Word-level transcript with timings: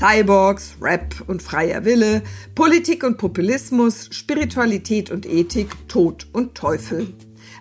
Cyborgs, 0.00 0.76
Rap 0.80 1.14
und 1.26 1.42
freier 1.42 1.84
Wille, 1.84 2.22
Politik 2.54 3.04
und 3.04 3.18
Populismus, 3.18 4.08
Spiritualität 4.10 5.10
und 5.10 5.26
Ethik, 5.26 5.76
Tod 5.88 6.26
und 6.32 6.54
Teufel. 6.54 7.12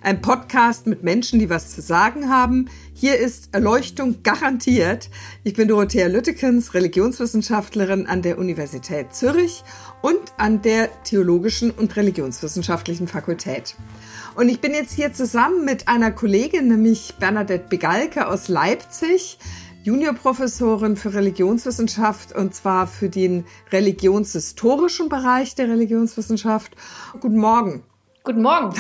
Ein 0.02 0.22
Podcast 0.22 0.88
mit 0.88 1.04
Menschen, 1.04 1.40
die 1.40 1.50
was 1.50 1.76
zu 1.76 1.82
sagen 1.82 2.30
haben. 2.30 2.70
Hier 2.94 3.18
ist 3.18 3.50
Erleuchtung 3.52 4.24
garantiert. 4.24 5.10
Ich 5.44 5.56
bin 5.56 5.68
Dorothea 5.68 6.08
Lüttekens, 6.08 6.74
Religionswissenschaftlerin 6.74 8.08
an 8.08 8.22
der 8.22 8.38
Universität 8.38 9.14
Zürich 9.14 9.66
und 10.02 10.22
an 10.38 10.62
der 10.62 11.04
Theologischen 11.04 11.72
und 11.72 11.98
Religionswissenschaftlichen 11.98 13.10
Fakultät. 13.10 13.76
Und 14.36 14.48
ich 14.48 14.62
bin 14.62 14.74
jetzt 14.74 14.94
hier 14.94 15.12
zusammen 15.12 15.66
mit 15.66 15.90
einer 15.90 16.12
Kollegin, 16.12 16.70
nämlich 16.70 17.16
Bernadette 17.20 17.68
Begalke 17.68 18.28
aus 18.28 18.48
Leipzig, 18.48 19.40
Juniorprofessorin 19.84 20.98
für 20.98 21.14
Religionswissenschaft 21.14 22.36
und 22.36 22.54
zwar 22.54 22.86
für 22.86 23.08
den 23.08 23.46
religionshistorischen 23.72 25.08
Bereich 25.08 25.56
der 25.56 25.70
Religionswissenschaft. 25.70 26.76
Guten 27.22 27.38
Morgen. 27.38 27.84
Guten 28.24 28.42
Morgen. 28.42 28.76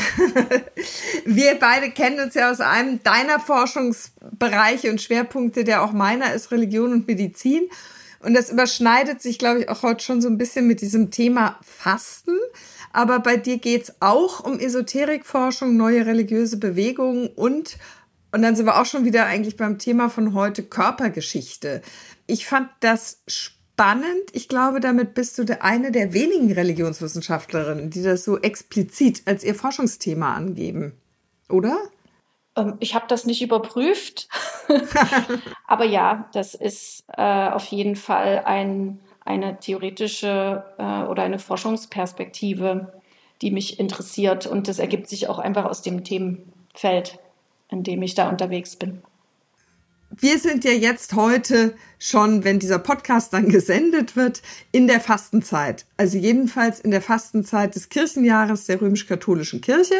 Wir 1.25 1.55
beide 1.57 1.91
kennen 1.91 2.19
uns 2.19 2.33
ja 2.33 2.51
aus 2.51 2.59
einem 2.59 3.01
deiner 3.01 3.39
Forschungsbereiche 3.39 4.91
und 4.91 5.01
Schwerpunkte, 5.01 5.63
der 5.63 5.83
auch 5.83 5.93
meiner 5.93 6.33
ist, 6.33 6.51
Religion 6.51 6.91
und 6.91 7.07
Medizin. 7.07 7.69
Und 8.21 8.33
das 8.33 8.51
überschneidet 8.51 9.21
sich, 9.21 9.39
glaube 9.39 9.61
ich, 9.61 9.69
auch 9.69 9.83
heute 9.83 10.03
schon 10.03 10.21
so 10.21 10.27
ein 10.27 10.37
bisschen 10.37 10.67
mit 10.67 10.81
diesem 10.81 11.11
Thema 11.11 11.57
Fasten. 11.61 12.37
Aber 12.91 13.19
bei 13.19 13.37
dir 13.37 13.57
geht's 13.59 13.93
auch 14.01 14.43
um 14.43 14.59
Esoterikforschung, 14.59 15.77
neue 15.77 16.05
religiöse 16.05 16.57
Bewegungen 16.57 17.27
und, 17.27 17.77
und 18.31 18.41
dann 18.41 18.55
sind 18.55 18.65
wir 18.65 18.79
auch 18.79 18.85
schon 18.85 19.05
wieder 19.05 19.25
eigentlich 19.25 19.57
beim 19.57 19.79
Thema 19.79 20.09
von 20.09 20.33
heute 20.33 20.63
Körpergeschichte. 20.63 21.81
Ich 22.27 22.45
fand 22.45 22.69
das 22.79 23.23
spannend. 23.27 24.29
Ich 24.33 24.47
glaube, 24.47 24.79
damit 24.79 25.13
bist 25.13 25.37
du 25.37 25.61
eine 25.61 25.91
der 25.91 26.13
wenigen 26.13 26.51
Religionswissenschaftlerinnen, 26.51 27.89
die 27.89 28.03
das 28.03 28.23
so 28.23 28.39
explizit 28.39 29.23
als 29.25 29.43
ihr 29.43 29.55
Forschungsthema 29.55 30.33
angeben. 30.33 30.93
Oder? 31.49 31.77
Ähm, 32.55 32.75
ich 32.79 32.95
habe 32.95 33.05
das 33.07 33.25
nicht 33.25 33.41
überprüft. 33.41 34.27
Aber 35.67 35.85
ja, 35.85 36.29
das 36.33 36.53
ist 36.53 37.03
äh, 37.17 37.49
auf 37.49 37.65
jeden 37.65 37.95
Fall 37.95 38.43
ein 38.45 38.99
eine 39.29 39.59
theoretische 39.59 40.63
äh, 40.79 41.03
oder 41.03 41.21
eine 41.21 41.37
Forschungsperspektive, 41.37 42.91
die 43.43 43.51
mich 43.51 43.79
interessiert. 43.79 44.47
Und 44.47 44.67
das 44.67 44.79
ergibt 44.79 45.07
sich 45.07 45.29
auch 45.29 45.37
einfach 45.37 45.65
aus 45.65 45.83
dem 45.83 46.03
Themenfeld, 46.03 47.19
in 47.69 47.83
dem 47.83 48.01
ich 48.01 48.15
da 48.15 48.29
unterwegs 48.29 48.75
bin. 48.75 49.01
Wir 50.11 50.39
sind 50.39 50.63
ja 50.63 50.71
jetzt 50.71 51.13
heute 51.13 51.75
schon, 51.99 52.43
wenn 52.43 52.59
dieser 52.59 52.79
Podcast 52.79 53.33
dann 53.33 53.49
gesendet 53.49 54.15
wird, 54.15 54.41
in 54.71 54.87
der 54.87 54.99
Fastenzeit. 54.99 55.85
Also 55.97 56.17
jedenfalls 56.17 56.79
in 56.79 56.91
der 56.91 57.01
Fastenzeit 57.01 57.75
des 57.75 57.89
Kirchenjahres 57.89 58.65
der 58.65 58.81
römisch-katholischen 58.81 59.61
Kirche. 59.61 59.95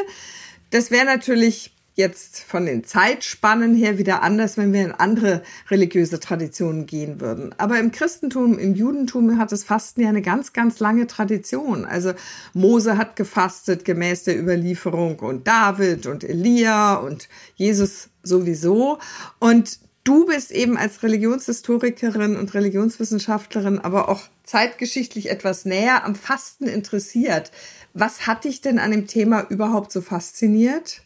Das 0.71 0.91
wäre 0.91 1.05
natürlich 1.05 1.71
jetzt 1.99 2.39
von 2.39 2.65
den 2.65 2.85
Zeitspannen 2.85 3.75
her 3.75 3.97
wieder 3.97 4.23
anders, 4.23 4.57
wenn 4.57 4.71
wir 4.71 4.85
in 4.85 4.91
andere 4.93 5.43
religiöse 5.69 6.19
Traditionen 6.19 6.85
gehen 6.85 7.19
würden. 7.19 7.53
Aber 7.57 7.77
im 7.77 7.91
Christentum, 7.91 8.57
im 8.57 8.73
Judentum 8.73 9.37
hat 9.37 9.51
das 9.51 9.65
Fasten 9.65 10.01
ja 10.01 10.09
eine 10.09 10.21
ganz, 10.21 10.53
ganz 10.53 10.79
lange 10.79 11.07
Tradition. 11.07 11.85
Also 11.85 12.13
Mose 12.53 12.97
hat 12.97 13.17
gefastet 13.17 13.83
gemäß 13.83 14.23
der 14.23 14.39
Überlieferung 14.39 15.19
und 15.19 15.45
David 15.45 16.07
und 16.07 16.23
Elia 16.23 16.95
und 16.95 17.27
Jesus 17.55 18.09
sowieso. 18.23 18.99
Und 19.39 19.79
du 20.05 20.25
bist 20.25 20.51
eben 20.51 20.77
als 20.77 21.03
Religionshistorikerin 21.03 22.37
und 22.37 22.53
Religionswissenschaftlerin 22.53 23.77
aber 23.77 24.07
auch 24.07 24.21
zeitgeschichtlich 24.45 25.29
etwas 25.29 25.65
näher 25.65 26.05
am 26.05 26.15
Fasten 26.15 26.65
interessiert. 26.65 27.51
Was 27.93 28.25
hat 28.25 28.45
dich 28.45 28.61
denn 28.61 28.79
an 28.79 28.91
dem 28.91 29.05
Thema 29.05 29.45
überhaupt 29.49 29.91
so 29.91 29.99
fasziniert? 29.99 31.01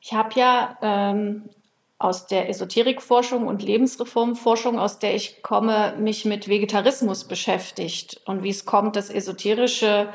Ich 0.00 0.12
habe 0.14 0.30
ja 0.34 0.78
ähm, 0.82 1.50
aus 1.98 2.26
der 2.26 2.48
Esoterikforschung 2.48 3.46
und 3.46 3.62
Lebensreformforschung, 3.62 4.78
aus 4.78 4.98
der 4.98 5.14
ich 5.14 5.42
komme, 5.42 5.94
mich 5.98 6.24
mit 6.24 6.48
Vegetarismus 6.48 7.24
beschäftigt 7.24 8.22
und 8.24 8.42
wie 8.42 8.48
es 8.48 8.64
kommt, 8.64 8.96
dass 8.96 9.10
esoterische 9.10 10.08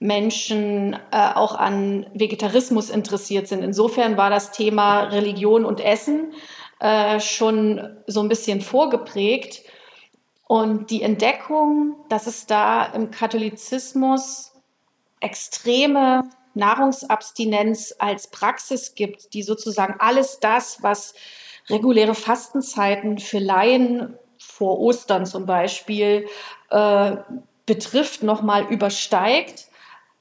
Menschen 0.00 0.94
äh, 1.12 1.32
auch 1.34 1.54
an 1.54 2.06
Vegetarismus 2.14 2.90
interessiert 2.90 3.46
sind. 3.48 3.62
Insofern 3.62 4.16
war 4.16 4.30
das 4.30 4.50
Thema 4.50 5.04
Religion 5.04 5.64
und 5.64 5.80
Essen 5.80 6.32
äh, 6.80 7.20
schon 7.20 7.96
so 8.06 8.20
ein 8.20 8.28
bisschen 8.28 8.60
vorgeprägt. 8.60 9.62
Und 10.46 10.90
die 10.90 11.02
Entdeckung, 11.02 11.96
dass 12.08 12.26
es 12.26 12.46
da 12.46 12.86
im 12.86 13.10
Katholizismus 13.10 14.52
extreme 15.20 16.22
Nahrungsabstinenz 16.58 17.94
als 17.98 18.30
Praxis 18.30 18.94
gibt, 18.94 19.32
die 19.34 19.42
sozusagen 19.42 19.96
alles 19.98 20.40
das, 20.40 20.82
was 20.82 21.14
reguläre 21.70 22.14
Fastenzeiten 22.14 23.18
für 23.18 23.38
Laien 23.38 24.18
vor 24.38 24.78
Ostern 24.78 25.26
zum 25.26 25.46
Beispiel 25.46 26.26
äh, 26.70 27.16
betrifft, 27.66 28.22
nochmal 28.22 28.66
übersteigt. 28.70 29.66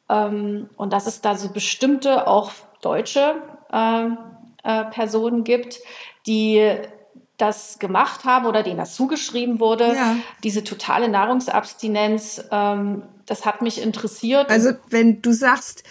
Ähm, 0.09 0.69
und 0.77 0.93
dass 0.93 1.07
es 1.07 1.21
da 1.21 1.35
so 1.35 1.49
bestimmte, 1.49 2.27
auch 2.27 2.51
deutsche 2.81 3.41
äh, 3.71 4.05
äh, 4.63 4.85
Personen 4.85 5.43
gibt, 5.43 5.79
die 6.25 6.77
das 7.37 7.77
gemacht 7.79 8.25
haben 8.25 8.45
oder 8.45 8.63
denen 8.63 8.77
das 8.77 8.95
zugeschrieben 8.95 9.59
wurde. 9.59 9.93
Ja. 9.93 10.15
Diese 10.43 10.63
totale 10.63 11.07
Nahrungsabstinenz, 11.07 12.43
ähm, 12.51 13.03
das 13.25 13.45
hat 13.45 13.61
mich 13.61 13.81
interessiert. 13.81 14.49
Also 14.49 14.71
wenn 14.89 15.21
du 15.21 15.31
sagst, 15.31 15.83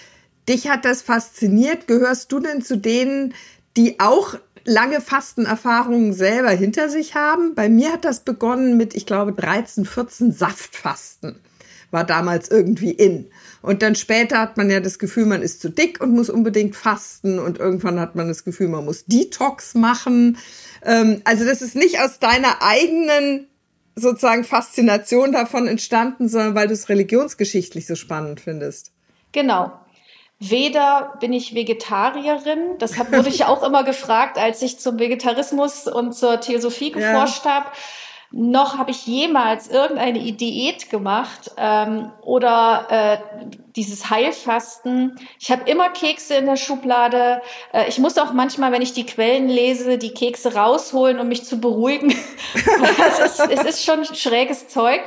Dich 0.48 0.68
hat 0.68 0.84
das 0.84 1.02
fasziniert. 1.02 1.86
Gehörst 1.86 2.30
du 2.32 2.40
denn 2.40 2.62
zu 2.62 2.76
denen, 2.76 3.34
die 3.76 4.00
auch 4.00 4.36
lange 4.64 5.00
Fastenerfahrungen 5.00 6.12
selber 6.12 6.50
hinter 6.50 6.88
sich 6.88 7.14
haben? 7.14 7.54
Bei 7.54 7.68
mir 7.68 7.92
hat 7.92 8.04
das 8.04 8.20
begonnen 8.20 8.76
mit, 8.76 8.94
ich 8.94 9.06
glaube, 9.06 9.32
13, 9.32 9.84
14 9.84 10.32
Saftfasten. 10.32 11.40
War 11.90 12.04
damals 12.04 12.50
irgendwie 12.50 12.90
in. 12.90 13.26
Und 13.62 13.82
dann 13.82 13.94
später 13.94 14.40
hat 14.40 14.56
man 14.56 14.70
ja 14.70 14.80
das 14.80 14.98
Gefühl, 14.98 15.26
man 15.26 15.42
ist 15.42 15.60
zu 15.60 15.70
dick 15.70 16.00
und 16.00 16.12
muss 16.12 16.30
unbedingt 16.30 16.76
fasten. 16.76 17.38
Und 17.38 17.58
irgendwann 17.58 17.98
hat 18.00 18.14
man 18.16 18.28
das 18.28 18.44
Gefühl, 18.44 18.68
man 18.68 18.84
muss 18.84 19.06
Detox 19.06 19.74
machen. 19.74 20.36
Ähm, 20.84 21.20
also 21.24 21.44
das 21.44 21.62
ist 21.62 21.74
nicht 21.74 22.00
aus 22.00 22.18
deiner 22.18 22.62
eigenen 22.62 23.46
sozusagen 23.96 24.44
Faszination 24.44 25.32
davon 25.32 25.66
entstanden, 25.66 26.28
sondern 26.28 26.54
weil 26.54 26.68
du 26.68 26.74
es 26.74 26.88
religionsgeschichtlich 26.88 27.86
so 27.86 27.94
spannend 27.94 28.40
findest. 28.40 28.92
Genau, 29.32 29.72
Weder 30.38 31.14
bin 31.20 31.32
ich 31.32 31.54
Vegetarierin, 31.54 32.76
das 32.78 32.98
hab, 32.98 33.10
wurde 33.10 33.30
ich 33.30 33.46
auch 33.46 33.62
immer 33.62 33.84
gefragt, 33.84 34.36
als 34.36 34.60
ich 34.60 34.78
zum 34.78 34.98
Vegetarismus 34.98 35.86
und 35.86 36.14
zur 36.14 36.40
Theosophie 36.40 36.90
geforscht 36.90 37.46
ja. 37.46 37.52
habe, 37.52 37.66
noch 38.32 38.76
habe 38.76 38.90
ich 38.90 39.06
jemals 39.06 39.68
irgendeine 39.68 40.20
Diät 40.32 40.90
gemacht 40.90 41.52
ähm, 41.56 42.10
oder 42.22 42.86
äh, 42.90 43.18
dieses 43.76 44.10
Heilfasten. 44.10 45.18
Ich 45.38 45.50
habe 45.50 45.70
immer 45.70 45.88
Kekse 45.90 46.34
in 46.34 46.46
der 46.46 46.56
Schublade. 46.56 47.40
Äh, 47.72 47.88
ich 47.88 47.98
muss 47.98 48.18
auch 48.18 48.32
manchmal, 48.32 48.72
wenn 48.72 48.82
ich 48.82 48.92
die 48.92 49.06
Quellen 49.06 49.48
lese, 49.48 49.96
die 49.96 50.12
Kekse 50.12 50.54
rausholen, 50.54 51.20
um 51.20 51.28
mich 51.28 51.44
zu 51.44 51.60
beruhigen. 51.60 52.10
es, 52.54 53.18
ist, 53.20 53.40
es 53.40 53.64
ist 53.64 53.84
schon 53.84 54.04
schräges 54.04 54.68
Zeug. 54.68 55.00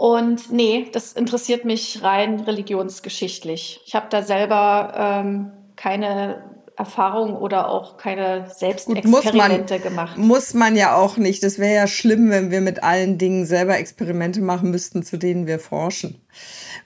Und 0.00 0.50
nee, 0.50 0.88
das 0.90 1.12
interessiert 1.12 1.66
mich 1.66 2.02
rein 2.02 2.40
religionsgeschichtlich. 2.40 3.82
Ich 3.84 3.94
habe 3.94 4.06
da 4.08 4.22
selber 4.22 4.94
ähm, 4.96 5.50
keine 5.76 6.42
Erfahrung 6.74 7.36
oder 7.36 7.68
auch 7.68 7.98
keine 7.98 8.48
Selbstexperimente 8.48 9.74
Gut, 9.74 9.82
gemacht. 9.82 10.16
Muss 10.16 10.54
man 10.54 10.74
ja 10.74 10.96
auch 10.96 11.18
nicht. 11.18 11.42
Das 11.42 11.58
wäre 11.58 11.74
ja 11.74 11.86
schlimm, 11.86 12.30
wenn 12.30 12.50
wir 12.50 12.62
mit 12.62 12.82
allen 12.82 13.18
Dingen 13.18 13.44
selber 13.44 13.76
Experimente 13.76 14.40
machen 14.40 14.70
müssten, 14.70 15.02
zu 15.02 15.18
denen 15.18 15.46
wir 15.46 15.58
forschen. 15.58 16.18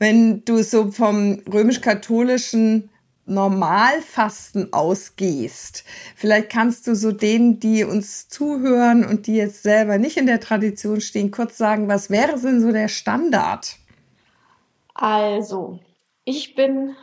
Wenn 0.01 0.45
du 0.45 0.61
so 0.65 0.91
vom 0.91 1.41
römisch-katholischen 1.49 2.91
Normalfasten 3.27 4.73
ausgehst. 4.73 5.85
Vielleicht 6.15 6.51
kannst 6.51 6.87
du 6.87 6.95
so 6.95 7.11
denen, 7.13 7.59
die 7.59 7.85
uns 7.85 8.29
zuhören 8.29 9.05
und 9.05 9.27
die 9.27 9.37
jetzt 9.37 9.63
selber 9.63 9.99
nicht 9.99 10.17
in 10.17 10.27
der 10.27 10.41
Tradition 10.41 11.01
stehen, 11.01 11.31
kurz 11.31 11.57
sagen, 11.57 11.89
was 11.89 12.11
wäre 12.11 12.39
denn 12.39 12.61
so 12.61 12.71
der 12.71 12.89
Standard? 12.89 13.77
Also, 14.95 15.81
ich 16.25 16.55
bin 16.55 16.95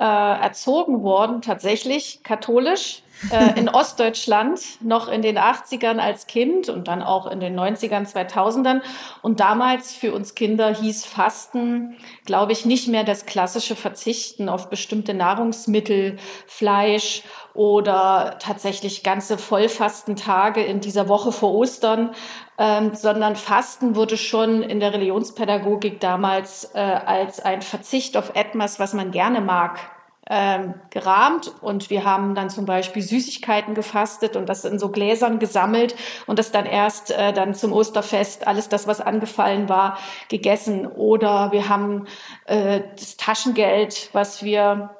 äh, 0.00 0.04
erzogen 0.04 1.02
worden, 1.02 1.42
tatsächlich 1.42 2.22
katholisch. 2.22 3.02
äh, 3.30 3.58
in 3.58 3.68
Ostdeutschland 3.74 4.60
noch 4.80 5.08
in 5.08 5.20
den 5.20 5.38
80ern 5.38 5.98
als 5.98 6.26
Kind 6.26 6.70
und 6.70 6.88
dann 6.88 7.02
auch 7.02 7.26
in 7.26 7.38
den 7.38 7.54
90ern, 7.58 8.10
2000ern. 8.10 8.80
Und 9.20 9.40
damals 9.40 9.94
für 9.94 10.14
uns 10.14 10.34
Kinder 10.34 10.74
hieß 10.74 11.04
Fasten, 11.04 11.98
glaube 12.24 12.52
ich, 12.52 12.64
nicht 12.64 12.88
mehr 12.88 13.04
das 13.04 13.26
klassische 13.26 13.76
Verzichten 13.76 14.48
auf 14.48 14.70
bestimmte 14.70 15.12
Nahrungsmittel, 15.12 16.16
Fleisch 16.46 17.22
oder 17.52 18.36
tatsächlich 18.38 19.02
ganze 19.02 19.36
Vollfastentage 19.36 20.62
in 20.62 20.80
dieser 20.80 21.08
Woche 21.08 21.30
vor 21.30 21.52
Ostern, 21.52 22.14
ähm, 22.60 22.94
sondern 22.94 23.36
Fasten 23.36 23.96
wurde 23.96 24.18
schon 24.18 24.62
in 24.62 24.80
der 24.80 24.92
Religionspädagogik 24.92 25.98
damals 25.98 26.70
äh, 26.74 26.78
als 26.78 27.40
ein 27.40 27.62
Verzicht 27.62 28.18
auf 28.18 28.32
etwas, 28.34 28.78
was 28.78 28.92
man 28.92 29.12
gerne 29.12 29.40
mag, 29.40 29.80
ähm, 30.28 30.74
gerahmt 30.90 31.54
und 31.62 31.88
wir 31.88 32.04
haben 32.04 32.34
dann 32.34 32.50
zum 32.50 32.66
Beispiel 32.66 33.00
Süßigkeiten 33.00 33.74
gefastet 33.74 34.36
und 34.36 34.46
das 34.50 34.66
in 34.66 34.78
so 34.78 34.90
Gläsern 34.90 35.38
gesammelt 35.38 35.96
und 36.26 36.38
das 36.38 36.52
dann 36.52 36.66
erst 36.66 37.10
äh, 37.12 37.32
dann 37.32 37.54
zum 37.54 37.72
Osterfest 37.72 38.46
alles 38.46 38.68
das, 38.68 38.86
was 38.86 39.00
angefallen 39.00 39.70
war, 39.70 39.96
gegessen. 40.28 40.86
Oder 40.86 41.52
wir 41.52 41.70
haben 41.70 42.06
äh, 42.44 42.82
das 42.94 43.16
Taschengeld, 43.16 44.10
was 44.12 44.44
wir 44.44 44.90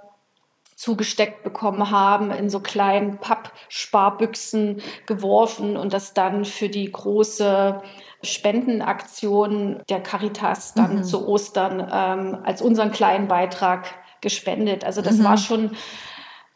zugesteckt 0.81 1.43
bekommen 1.43 1.91
haben, 1.91 2.31
in 2.31 2.49
so 2.49 2.61
kleinen 2.61 3.19
Pappsparbüchsen 3.19 4.81
geworfen 5.05 5.77
und 5.77 5.93
das 5.93 6.15
dann 6.15 6.47
für 6.47 6.71
die 6.71 6.91
große 6.91 7.83
Spendenaktion 8.23 9.83
der 9.91 10.03
Caritas 10.03 10.73
dann 10.73 10.97
mhm. 10.97 11.05
zu 11.05 11.29
Ostern 11.29 11.87
ähm, 11.93 12.39
als 12.45 12.63
unseren 12.63 12.93
kleinen 12.93 13.29
Beitrag 13.29 13.89
gespendet. 14.23 14.83
Also 14.83 15.03
das 15.03 15.19
mhm. 15.19 15.25
war 15.25 15.37
schon 15.37 15.77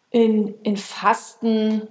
in, 0.08 0.54
in 0.62 0.78
Fasten 0.78 1.86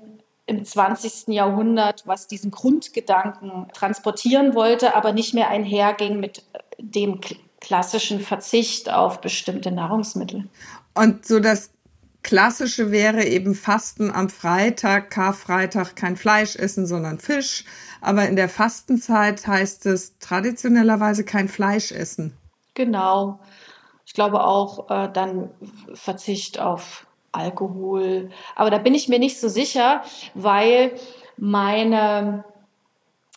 im 0.48 0.66
20. 0.66 1.28
Jahrhundert, 1.28 2.02
was 2.08 2.26
diesen 2.26 2.50
Grundgedanken 2.50 3.68
transportieren 3.76 4.56
wollte, 4.56 4.96
aber 4.96 5.14
nicht 5.14 5.36
mehr 5.36 5.50
einherging 5.50 6.20
mit 6.20 6.44
dem 6.80 7.22
klassischen 7.62 8.22
Verzicht 8.22 8.92
auf 8.92 9.22
bestimmte 9.22 9.70
Nahrungsmittel. 9.70 10.50
Und 10.96 11.28
so 11.28 11.40
das 11.40 11.73
Klassische 12.24 12.92
wäre 12.92 13.26
eben 13.26 13.54
Fasten 13.54 14.10
am 14.10 14.30
Freitag, 14.30 15.12
Karfreitag 15.12 15.96
kein 15.96 16.16
Fleisch 16.16 16.56
essen, 16.56 16.88
sondern 16.88 17.20
Fisch. 17.20 17.66
Aber 18.02 18.28
in 18.28 18.38
der 18.38 18.50
Fastenzeit 18.50 19.46
heißt 19.46 19.86
es 19.86 20.18
traditionellerweise 20.20 21.26
kein 21.26 21.50
Fleisch 21.50 21.92
essen. 21.92 22.36
Genau. 22.74 23.40
Ich 24.06 24.14
glaube 24.14 24.44
auch 24.44 24.90
äh, 24.90 25.10
dann 25.12 25.50
Verzicht 25.94 26.60
auf 26.60 27.06
Alkohol. 27.34 28.30
Aber 28.56 28.70
da 28.70 28.78
bin 28.78 28.96
ich 28.96 29.10
mir 29.10 29.20
nicht 29.20 29.40
so 29.40 29.50
sicher, 29.50 30.04
weil 30.34 30.94
meine 31.38 32.46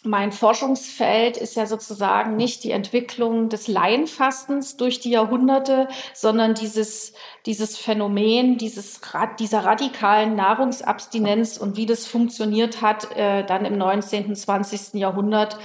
mein 0.07 0.33
Forschungsfeld 0.33 1.37
ist 1.37 1.57
ja 1.57 1.67
sozusagen 1.67 2.37
nicht 2.37 2.65
die 2.65 2.71
Entwicklung 2.71 3.49
des 3.49 3.69
Laienfastens 3.69 4.77
durch 4.77 5.01
die 5.01 5.11
Jahrhunderte, 5.11 5.89
sondern 6.15 6.55
dieses, 6.55 7.13
dieses 7.45 7.77
Phänomen, 7.77 8.59
dieses, 8.59 9.01
dieser 9.39 9.65
radikalen 9.65 10.35
Nahrungsabstinenz 10.37 11.59
und 11.59 11.77
wie 11.77 11.87
das 11.87 12.07
funktioniert 12.07 12.83
hat, 12.83 13.17
äh, 13.17 13.45
dann 13.45 13.65
im 13.65 13.77
19., 13.77 14.35
20. 14.35 14.95
Jahrhundert, 14.95 15.59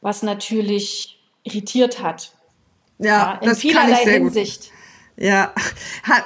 was 0.00 0.22
natürlich 0.22 1.20
irritiert 1.44 2.02
hat. 2.02 2.32
Ja, 2.98 3.06
ja 3.06 3.38
in 3.40 3.48
das 3.48 3.58
vielerlei 3.58 3.86
kann 3.86 3.92
ich 3.92 4.04
sehr 4.04 4.12
Hinsicht. 4.14 4.62
Gut. 4.62 4.72
Ja, 5.16 5.52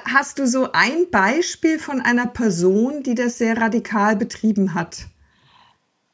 hast 0.06 0.38
du 0.38 0.46
so 0.46 0.70
ein 0.72 1.10
Beispiel 1.10 1.78
von 1.78 2.00
einer 2.00 2.26
Person, 2.26 3.02
die 3.02 3.14
das 3.14 3.38
sehr 3.38 3.56
radikal 3.60 4.16
betrieben 4.16 4.74
hat? 4.74 5.06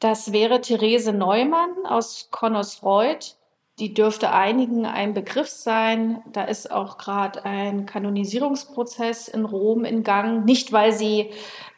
Das 0.03 0.33
wäre 0.33 0.59
Therese 0.59 1.13
Neumann 1.13 1.85
aus 1.87 2.27
Connersreuth. 2.29 3.37
Die 3.79 3.93
dürfte 3.93 4.31
einigen 4.31 4.85
ein 4.85 5.13
Begriff 5.13 5.47
sein. 5.47 6.21
Da 6.33 6.43
ist 6.43 6.69
auch 6.69 6.97
gerade 6.97 7.45
ein 7.45 7.85
Kanonisierungsprozess 7.85 9.29
in 9.29 9.45
Rom 9.45 9.85
in 9.85 10.03
Gang. 10.03 10.43
Nicht, 10.43 10.73
weil 10.73 10.91
sie 10.91 11.29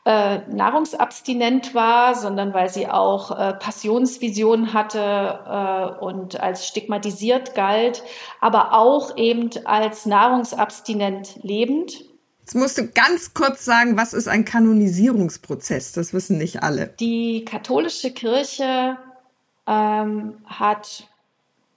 äh, 0.05 0.39
nahrungsabstinent 0.47 1.75
war, 1.75 2.15
sondern 2.15 2.51
weil 2.55 2.69
sie 2.69 2.87
auch 2.87 3.29
äh, 3.29 3.53
Passionsvisionen 3.53 4.73
hatte 4.73 5.99
äh, 5.99 6.03
und 6.03 6.39
als 6.39 6.67
stigmatisiert 6.67 7.53
galt, 7.53 8.01
aber 8.41 8.73
auch 8.73 9.17
eben 9.17 9.51
als 9.65 10.07
nahrungsabstinent 10.07 11.43
lebend. 11.43 12.05
Jetzt 12.45 12.53
musst 12.53 12.77
du 12.77 12.87
ganz 12.87 13.33
kurz 13.33 13.65
sagen, 13.65 13.97
was 13.97 14.13
ist 14.13 14.27
ein 14.27 14.45
Kanonisierungsprozess? 14.45 15.93
Das 15.93 16.13
wissen 16.13 16.37
nicht 16.37 16.61
alle. 16.61 16.93
Die 16.99 17.43
katholische 17.43 18.11
Kirche 18.11 18.97
ähm, 19.65 20.37
hat 20.45 21.07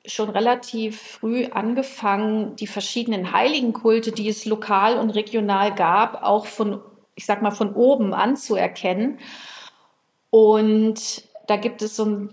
schon 0.05 0.29
relativ 0.29 1.01
früh 1.01 1.47
angefangen, 1.47 2.55
die 2.57 2.67
verschiedenen 2.67 3.33
Heiligenkulte, 3.33 4.13
die 4.13 4.29
es 4.29 4.45
lokal 4.45 4.99
und 4.99 5.11
regional 5.11 5.75
gab, 5.75 6.23
auch 6.23 6.47
von 6.47 6.81
ich 7.19 7.27
sag 7.27 7.43
mal, 7.43 7.51
von 7.51 7.75
oben 7.75 8.15
anzuerkennen. 8.15 9.19
Und 10.31 11.25
da 11.49 11.57
gibt 11.57 11.83
es 11.83 11.97
so 11.97 12.05
ein, 12.05 12.31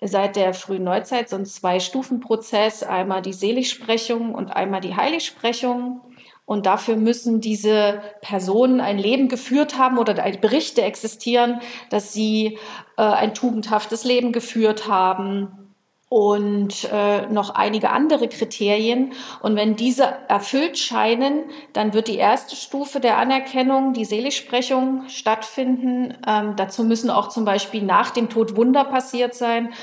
seit 0.00 0.36
der 0.36 0.54
frühen 0.54 0.84
Neuzeit 0.84 1.28
so 1.28 1.34
einen 1.34 1.46
Zwei-Stufen-Prozess, 1.46 2.84
einmal 2.84 3.22
die 3.22 3.32
Seligsprechung 3.32 4.36
und 4.36 4.50
einmal 4.50 4.80
die 4.80 4.94
Heiligsprechung. 4.94 6.00
Und 6.48 6.64
dafür 6.64 6.96
müssen 6.96 7.42
diese 7.42 8.00
Personen 8.22 8.80
ein 8.80 8.96
Leben 8.96 9.28
geführt 9.28 9.76
haben 9.76 9.98
oder 9.98 10.14
Berichte 10.14 10.80
existieren, 10.80 11.60
dass 11.90 12.14
sie 12.14 12.56
äh, 12.96 13.02
ein 13.02 13.34
tugendhaftes 13.34 14.04
Leben 14.04 14.32
geführt 14.32 14.88
haben, 14.88 15.68
und 16.10 16.88
äh, 16.90 17.26
noch 17.26 17.54
einige 17.54 17.90
andere 17.90 18.28
Kriterien. 18.28 19.12
Und 19.42 19.56
wenn 19.56 19.76
diese 19.76 20.04
erfüllt 20.28 20.78
scheinen, 20.78 21.50
dann 21.74 21.92
wird 21.92 22.08
die 22.08 22.16
erste 22.16 22.56
Stufe 22.56 22.98
der 22.98 23.18
Anerkennung, 23.18 23.92
die 23.92 24.06
Seligsprechung, 24.06 25.06
stattfinden. 25.08 26.16
Ähm, 26.26 26.56
dazu 26.56 26.82
müssen 26.82 27.10
auch 27.10 27.28
zum 27.28 27.44
Beispiel 27.44 27.82
nach 27.82 28.10
dem 28.10 28.30
Tod 28.30 28.56
Wunder 28.56 28.84
passiert 28.84 29.34
sein. 29.34 29.74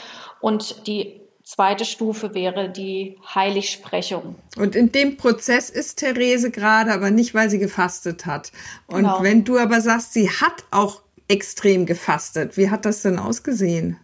Und 0.41 0.87
die 0.87 1.21
zweite 1.45 1.85
Stufe 1.85 2.33
wäre 2.33 2.69
die 2.69 3.17
Heiligsprechung. 3.33 4.35
Und 4.57 4.75
in 4.75 4.91
dem 4.91 5.15
Prozess 5.15 5.69
ist 5.69 5.99
Therese 5.99 6.51
gerade, 6.51 6.91
aber 6.91 7.11
nicht, 7.11 7.33
weil 7.33 7.49
sie 7.49 7.59
gefastet 7.59 8.25
hat. 8.25 8.51
Und 8.87 9.03
genau. 9.03 9.23
wenn 9.23 9.45
du 9.45 9.57
aber 9.57 9.79
sagst, 9.79 10.13
sie 10.13 10.29
hat 10.29 10.65
auch 10.71 11.01
extrem 11.27 11.85
gefastet, 11.85 12.57
wie 12.57 12.69
hat 12.69 12.85
das 12.85 13.03
denn 13.03 13.19
ausgesehen? 13.19 13.97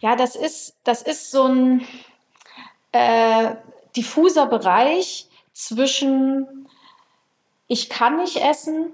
Ja, 0.00 0.14
das 0.14 0.36
ist, 0.36 0.76
das 0.84 1.02
ist 1.02 1.30
so 1.30 1.44
ein 1.44 1.84
äh, 2.92 3.54
diffuser 3.96 4.46
Bereich 4.46 5.28
zwischen 5.52 6.46
ich 7.68 7.88
kann 7.88 8.18
nicht 8.18 8.36
essen, 8.36 8.92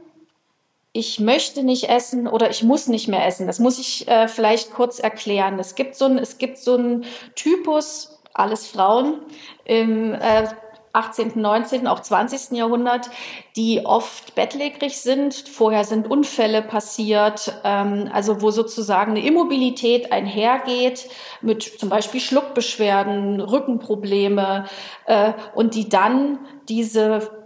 ich 0.92 1.20
möchte 1.20 1.62
nicht 1.62 1.88
essen 1.88 2.26
oder 2.26 2.50
ich 2.50 2.62
muss 2.62 2.86
nicht 2.86 3.08
mehr 3.08 3.26
essen. 3.26 3.46
Das 3.46 3.58
muss 3.58 3.78
ich 3.78 4.06
äh, 4.08 4.28
vielleicht 4.28 4.72
kurz 4.74 4.98
erklären. 4.98 5.58
Es 5.58 5.74
gibt 5.74 5.94
so 5.94 6.04
ein, 6.04 6.18
es 6.18 6.38
gibt 6.38 6.58
so 6.58 6.76
einen 6.76 7.04
Typus, 7.34 8.20
alles 8.34 8.66
Frauen 8.66 9.20
im 9.64 10.14
äh, 10.14 10.48
18., 10.94 11.32
19., 11.40 11.86
auch 11.86 12.00
20. 12.00 12.56
Jahrhundert, 12.58 13.08
die 13.56 13.86
oft 13.86 14.34
bettlägerig 14.34 14.98
sind. 14.98 15.32
Vorher 15.34 15.84
sind 15.84 16.10
Unfälle 16.10 16.60
passiert, 16.60 17.54
ähm, 17.64 18.10
also 18.12 18.42
wo 18.42 18.50
sozusagen 18.50 19.12
eine 19.12 19.26
Immobilität 19.26 20.12
einhergeht 20.12 21.08
mit 21.40 21.62
zum 21.62 21.88
Beispiel 21.88 22.20
Schluckbeschwerden, 22.20 23.40
Rückenprobleme 23.40 24.66
äh, 25.06 25.32
und 25.54 25.74
die 25.74 25.88
dann 25.88 26.40
diese 26.68 27.41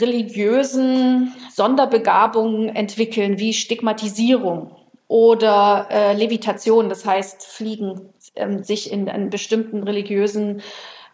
religiösen 0.00 1.32
Sonderbegabungen 1.52 2.68
entwickeln, 2.74 3.38
wie 3.38 3.52
Stigmatisierung 3.52 4.74
oder 5.08 5.88
äh, 5.90 6.14
Levitation, 6.14 6.88
das 6.88 7.04
heißt 7.04 7.46
Fliegen, 7.46 8.12
ähm, 8.34 8.62
sich 8.62 8.90
in, 8.90 9.06
in 9.06 9.30
bestimmten 9.30 9.82
religiösen 9.82 10.62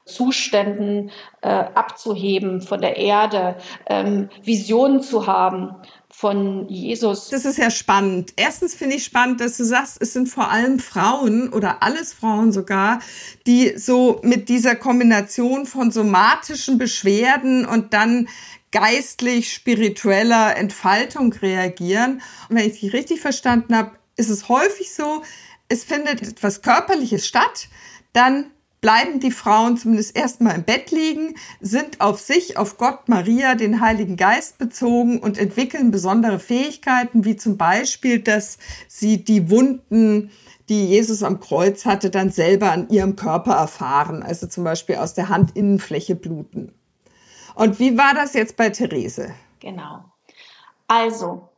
Zuständen 0.05 1.11
äh, 1.43 1.49
abzuheben 1.49 2.61
von 2.61 2.81
der 2.81 2.97
Erde, 2.97 3.57
ähm, 3.87 4.31
Visionen 4.43 5.01
zu 5.01 5.27
haben 5.27 5.77
von 6.11 6.69
Jesus. 6.69 7.31
Das 7.31 7.45
ist 7.45 7.57
ja 7.57 7.71
spannend. 7.71 8.33
Erstens 8.37 8.75
finde 8.75 8.97
ich 8.97 9.05
spannend, 9.05 9.41
dass 9.41 9.57
du 9.57 9.65
sagst, 9.65 10.01
es 10.01 10.13
sind 10.13 10.29
vor 10.29 10.51
allem 10.51 10.79
Frauen 10.79 11.53
oder 11.53 11.83
alles 11.83 12.13
Frauen 12.13 12.53
sogar, 12.53 13.01
die 13.47 13.79
so 13.79 14.21
mit 14.23 14.49
dieser 14.49 14.75
Kombination 14.77 15.67
von 15.67 15.91
somatischen 15.91 16.79
Beschwerden 16.79 17.65
und 17.65 17.95
dann 17.95 18.29
geistlich 18.73 19.53
spiritueller 19.53 20.57
Entfaltung 20.57 21.33
reagieren. 21.35 22.23
Und 22.49 22.57
wenn 22.57 22.69
ich 22.69 22.81
dich 22.81 22.93
richtig 22.93 23.21
verstanden 23.21 23.77
habe, 23.77 23.93
ist 24.17 24.31
es 24.31 24.49
häufig 24.49 24.93
so, 24.93 25.23
es 25.69 25.85
findet 25.85 26.23
etwas 26.23 26.63
Körperliches 26.63 27.27
statt, 27.27 27.69
dann 28.13 28.51
bleiben 28.83 29.21
die 29.21 29.31
Frauen 29.31 29.79
zumindest 29.79 30.17
erstmal 30.17 30.57
im 30.57 30.65
Bett 30.65 30.91
liegen, 30.91 31.37
sind 31.61 32.01
auf 32.01 32.21
sich, 32.21 32.59
auf 32.59 32.77
Gott, 32.77 33.09
Maria, 33.09 33.55
den 33.55 33.81
Heiligen 33.81 34.17
Geist 34.17 34.59
bezogen 34.59 35.21
und 35.21 35.39
entwickeln 35.39 35.93
besondere 35.93 36.41
Fähigkeiten, 36.41 37.25
wie 37.25 37.37
zum 37.37 37.57
Beispiel, 37.57 38.19
dass 38.19 38.59
sie 38.89 39.25
die 39.25 39.51
Wunden, 39.51 40.31
die 40.69 40.87
Jesus 40.87 41.23
am 41.23 41.39
Kreuz 41.39 41.87
hatte, 41.87 42.11
dann 42.11 42.31
selber 42.31 42.73
an 42.73 42.89
ihrem 42.91 43.15
Körper 43.15 43.53
erfahren, 43.53 44.23
also 44.23 44.47
zum 44.49 44.65
Beispiel 44.65 44.97
aus 44.97 45.15
der 45.15 45.29
Handinnenfläche 45.29 46.17
bluten. 46.17 46.73
Und 47.55 47.79
wie 47.79 47.97
war 47.99 48.15
das 48.15 48.35
jetzt 48.35 48.57
bei 48.57 48.71
Therese? 48.71 49.35
Genau. 49.61 50.05
Also, 50.89 51.49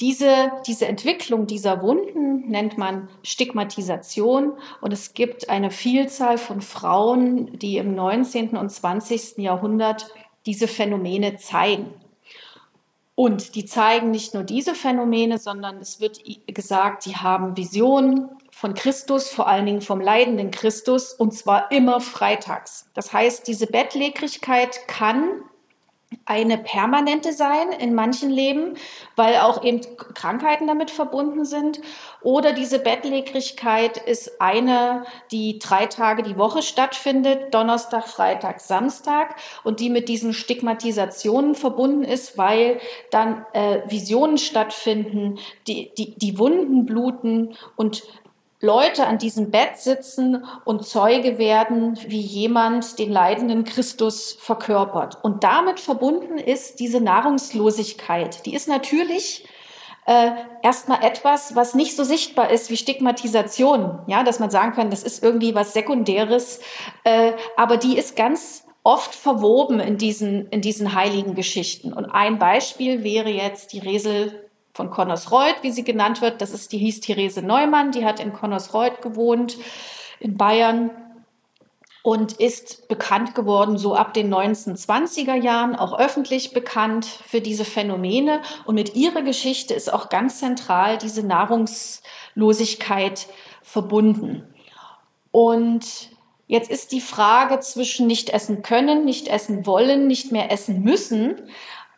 diese, 0.00 0.52
diese 0.66 0.86
Entwicklung 0.86 1.46
dieser 1.46 1.82
Wunden 1.82 2.48
nennt 2.48 2.78
man 2.78 3.08
Stigmatisation 3.24 4.52
und 4.80 4.92
es 4.92 5.12
gibt 5.12 5.50
eine 5.50 5.70
Vielzahl 5.70 6.38
von 6.38 6.60
Frauen, 6.60 7.58
die 7.58 7.78
im 7.78 7.94
19. 7.94 8.56
und 8.56 8.70
20. 8.70 9.38
Jahrhundert 9.38 10.12
diese 10.46 10.68
Phänomene 10.68 11.36
zeigen. 11.36 11.92
Und 13.16 13.56
die 13.56 13.64
zeigen 13.64 14.12
nicht 14.12 14.34
nur 14.34 14.44
diese 14.44 14.76
Phänomene, 14.76 15.38
sondern 15.38 15.78
es 15.78 16.00
wird 16.00 16.20
gesagt, 16.46 17.04
die 17.04 17.16
haben 17.16 17.56
Visionen 17.56 18.28
von 18.58 18.74
Christus, 18.74 19.30
vor 19.30 19.46
allen 19.46 19.66
Dingen 19.66 19.82
vom 19.82 20.00
leidenden 20.00 20.50
Christus, 20.50 21.12
und 21.12 21.32
zwar 21.32 21.70
immer 21.70 22.00
freitags. 22.00 22.90
Das 22.92 23.12
heißt, 23.12 23.46
diese 23.46 23.68
Bettlägerigkeit 23.68 24.88
kann 24.88 25.44
eine 26.24 26.58
permanente 26.58 27.32
sein 27.34 27.70
in 27.70 27.94
manchen 27.94 28.30
Leben, 28.30 28.74
weil 29.14 29.36
auch 29.36 29.62
eben 29.62 29.82
Krankheiten 29.96 30.66
damit 30.66 30.90
verbunden 30.90 31.44
sind. 31.44 31.80
Oder 32.20 32.52
diese 32.52 32.80
Bettlägerigkeit 32.80 33.96
ist 33.96 34.40
eine, 34.40 35.04
die 35.30 35.60
drei 35.60 35.86
Tage 35.86 36.24
die 36.24 36.36
Woche 36.36 36.62
stattfindet, 36.62 37.54
Donnerstag, 37.54 38.08
Freitag, 38.08 38.58
Samstag, 38.58 39.36
und 39.62 39.78
die 39.78 39.90
mit 39.90 40.08
diesen 40.08 40.32
Stigmatisationen 40.32 41.54
verbunden 41.54 42.02
ist, 42.02 42.36
weil 42.36 42.80
dann 43.12 43.46
äh, 43.52 43.82
Visionen 43.86 44.38
stattfinden, 44.38 45.38
die, 45.68 45.92
die, 45.96 46.16
die 46.18 46.38
Wunden 46.40 46.86
bluten 46.86 47.54
und 47.76 48.02
Leute 48.60 49.06
an 49.06 49.18
diesem 49.18 49.50
Bett 49.52 49.76
sitzen 49.76 50.44
und 50.64 50.84
Zeuge 50.84 51.38
werden, 51.38 51.98
wie 52.08 52.20
jemand 52.20 52.98
den 52.98 53.12
leidenden 53.12 53.64
Christus 53.64 54.36
verkörpert. 54.40 55.18
Und 55.22 55.44
damit 55.44 55.78
verbunden 55.78 56.38
ist 56.38 56.80
diese 56.80 57.00
Nahrungslosigkeit. 57.00 58.44
Die 58.46 58.54
ist 58.54 58.66
natürlich 58.66 59.46
äh, 60.06 60.30
erstmal 60.62 61.04
etwas, 61.04 61.54
was 61.54 61.74
nicht 61.74 61.94
so 61.94 62.02
sichtbar 62.02 62.50
ist 62.50 62.68
wie 62.70 62.76
Stigmatisation. 62.76 64.00
Ja, 64.08 64.24
dass 64.24 64.40
man 64.40 64.50
sagen 64.50 64.72
kann, 64.72 64.90
das 64.90 65.04
ist 65.04 65.22
irgendwie 65.22 65.54
was 65.54 65.72
Sekundäres, 65.72 66.60
äh, 67.04 67.32
aber 67.56 67.76
die 67.76 67.96
ist 67.96 68.16
ganz 68.16 68.64
oft 68.82 69.14
verwoben 69.14 69.78
in 69.78 69.98
diesen, 69.98 70.48
in 70.48 70.62
diesen 70.62 70.94
heiligen 70.94 71.34
Geschichten. 71.34 71.92
Und 71.92 72.06
ein 72.06 72.38
Beispiel 72.38 73.04
wäre 73.04 73.28
jetzt 73.28 73.72
die 73.72 73.80
Resel 73.80 74.47
von 74.78 74.90
Connersreuth, 74.90 75.56
wie 75.62 75.72
sie 75.72 75.82
genannt 75.82 76.22
wird. 76.22 76.40
Das 76.40 76.52
ist, 76.52 76.70
die 76.70 76.78
hieß 76.78 77.00
Therese 77.00 77.42
Neumann, 77.42 77.90
die 77.90 78.04
hat 78.04 78.20
in 78.20 78.32
Connersreuth 78.32 79.02
gewohnt, 79.02 79.58
in 80.20 80.36
Bayern 80.36 80.90
und 82.04 82.34
ist 82.34 82.86
bekannt 82.86 83.34
geworden 83.34 83.76
so 83.76 83.96
ab 83.96 84.14
den 84.14 84.32
1920er 84.32 85.34
Jahren, 85.34 85.74
auch 85.74 85.98
öffentlich 85.98 86.52
bekannt 86.52 87.06
für 87.06 87.40
diese 87.40 87.64
Phänomene. 87.64 88.40
Und 88.66 88.76
mit 88.76 88.94
ihrer 88.94 89.22
Geschichte 89.22 89.74
ist 89.74 89.92
auch 89.92 90.10
ganz 90.10 90.38
zentral 90.38 90.96
diese 90.96 91.26
Nahrungslosigkeit 91.26 93.26
verbunden. 93.62 94.46
Und 95.32 96.10
jetzt 96.46 96.70
ist 96.70 96.92
die 96.92 97.00
Frage 97.00 97.58
zwischen 97.58 98.06
nicht 98.06 98.30
essen 98.30 98.62
können, 98.62 99.04
nicht 99.04 99.26
essen 99.26 99.66
wollen, 99.66 100.06
nicht 100.06 100.30
mehr 100.30 100.52
essen 100.52 100.84
müssen 100.84 101.42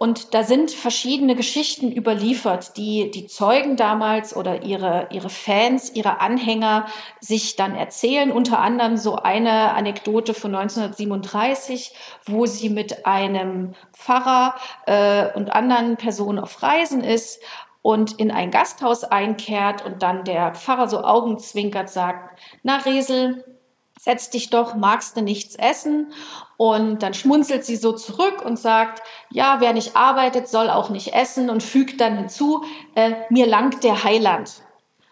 und 0.02 0.32
da 0.32 0.44
sind 0.44 0.70
verschiedene 0.70 1.36
Geschichten 1.36 1.92
überliefert, 1.92 2.78
die 2.78 3.10
die 3.10 3.26
Zeugen 3.26 3.76
damals 3.76 4.34
oder 4.34 4.62
ihre, 4.62 5.08
ihre 5.10 5.28
Fans, 5.28 5.94
ihre 5.94 6.20
Anhänger 6.20 6.86
sich 7.20 7.54
dann 7.54 7.74
erzählen. 7.74 8.32
Unter 8.32 8.60
anderem 8.60 8.96
so 8.96 9.16
eine 9.16 9.74
Anekdote 9.74 10.32
von 10.32 10.54
1937, 10.54 11.94
wo 12.24 12.46
sie 12.46 12.70
mit 12.70 13.04
einem 13.04 13.74
Pfarrer 13.92 14.54
äh, 14.86 15.34
und 15.34 15.52
anderen 15.52 15.98
Personen 15.98 16.38
auf 16.38 16.62
Reisen 16.62 17.04
ist 17.04 17.42
und 17.82 18.18
in 18.18 18.30
ein 18.30 18.50
Gasthaus 18.50 19.04
einkehrt 19.04 19.84
und 19.84 20.02
dann 20.02 20.24
der 20.24 20.54
Pfarrer 20.54 20.88
so 20.88 21.04
augenzwinkert 21.04 21.90
sagt, 21.90 22.40
na 22.62 22.78
Resel, 22.78 23.44
setz 24.02 24.30
dich 24.30 24.48
doch, 24.48 24.74
magst 24.74 25.16
du 25.16 25.20
nichts 25.20 25.56
essen? 25.56 26.12
Und 26.56 27.02
dann 27.02 27.12
schmunzelt 27.12 27.66
sie 27.66 27.76
so 27.76 27.92
zurück 27.92 28.42
und 28.42 28.58
sagt, 28.58 29.02
ja, 29.30 29.56
wer 29.60 29.74
nicht 29.74 29.94
arbeitet, 29.94 30.48
soll 30.48 30.70
auch 30.70 30.88
nicht 30.88 31.12
essen 31.12 31.50
und 31.50 31.62
fügt 31.62 32.00
dann 32.00 32.16
hinzu, 32.16 32.64
äh, 32.94 33.12
mir 33.28 33.46
langt 33.46 33.84
der 33.84 34.02
Heiland. 34.02 34.62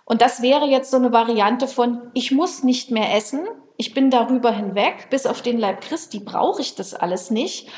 Und 0.07 0.23
das 0.23 0.41
wäre 0.41 0.65
jetzt 0.65 0.91
so 0.91 0.97
eine 0.97 1.13
Variante 1.13 1.69
von, 1.69 2.11
ich 2.15 2.31
muss 2.31 2.63
nicht 2.63 2.91
mehr 2.91 3.15
essen, 3.15 3.47
ich 3.77 3.93
bin 3.93 4.11
darüber 4.11 4.53
hinweg, 4.53 5.09
bis 5.11 5.27
auf 5.27 5.43
den 5.43 5.59
Leib 5.59 5.83
Christi 5.83 6.21
brauche 6.21 6.63
ich 6.63 6.75
das 6.75 6.95
alles 6.95 7.31
nicht. 7.31 7.69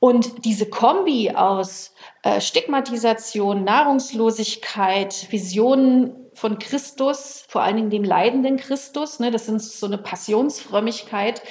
Und 0.00 0.44
diese 0.44 0.68
Kombi 0.68 1.30
aus 1.30 1.94
äh, 2.24 2.40
Stigmatisation, 2.40 3.62
Nahrungslosigkeit, 3.62 5.30
Visionen 5.30 6.21
von 6.34 6.58
Christus, 6.58 7.44
vor 7.48 7.62
allen 7.62 7.76
Dingen 7.76 7.90
dem 7.90 8.04
leidenden 8.04 8.56
Christus, 8.56 9.20
ne, 9.20 9.30
das 9.30 9.48
ist 9.48 9.78
so 9.78 9.86
eine 9.86 9.98
Passionsfrömmigkeit, 9.98 11.42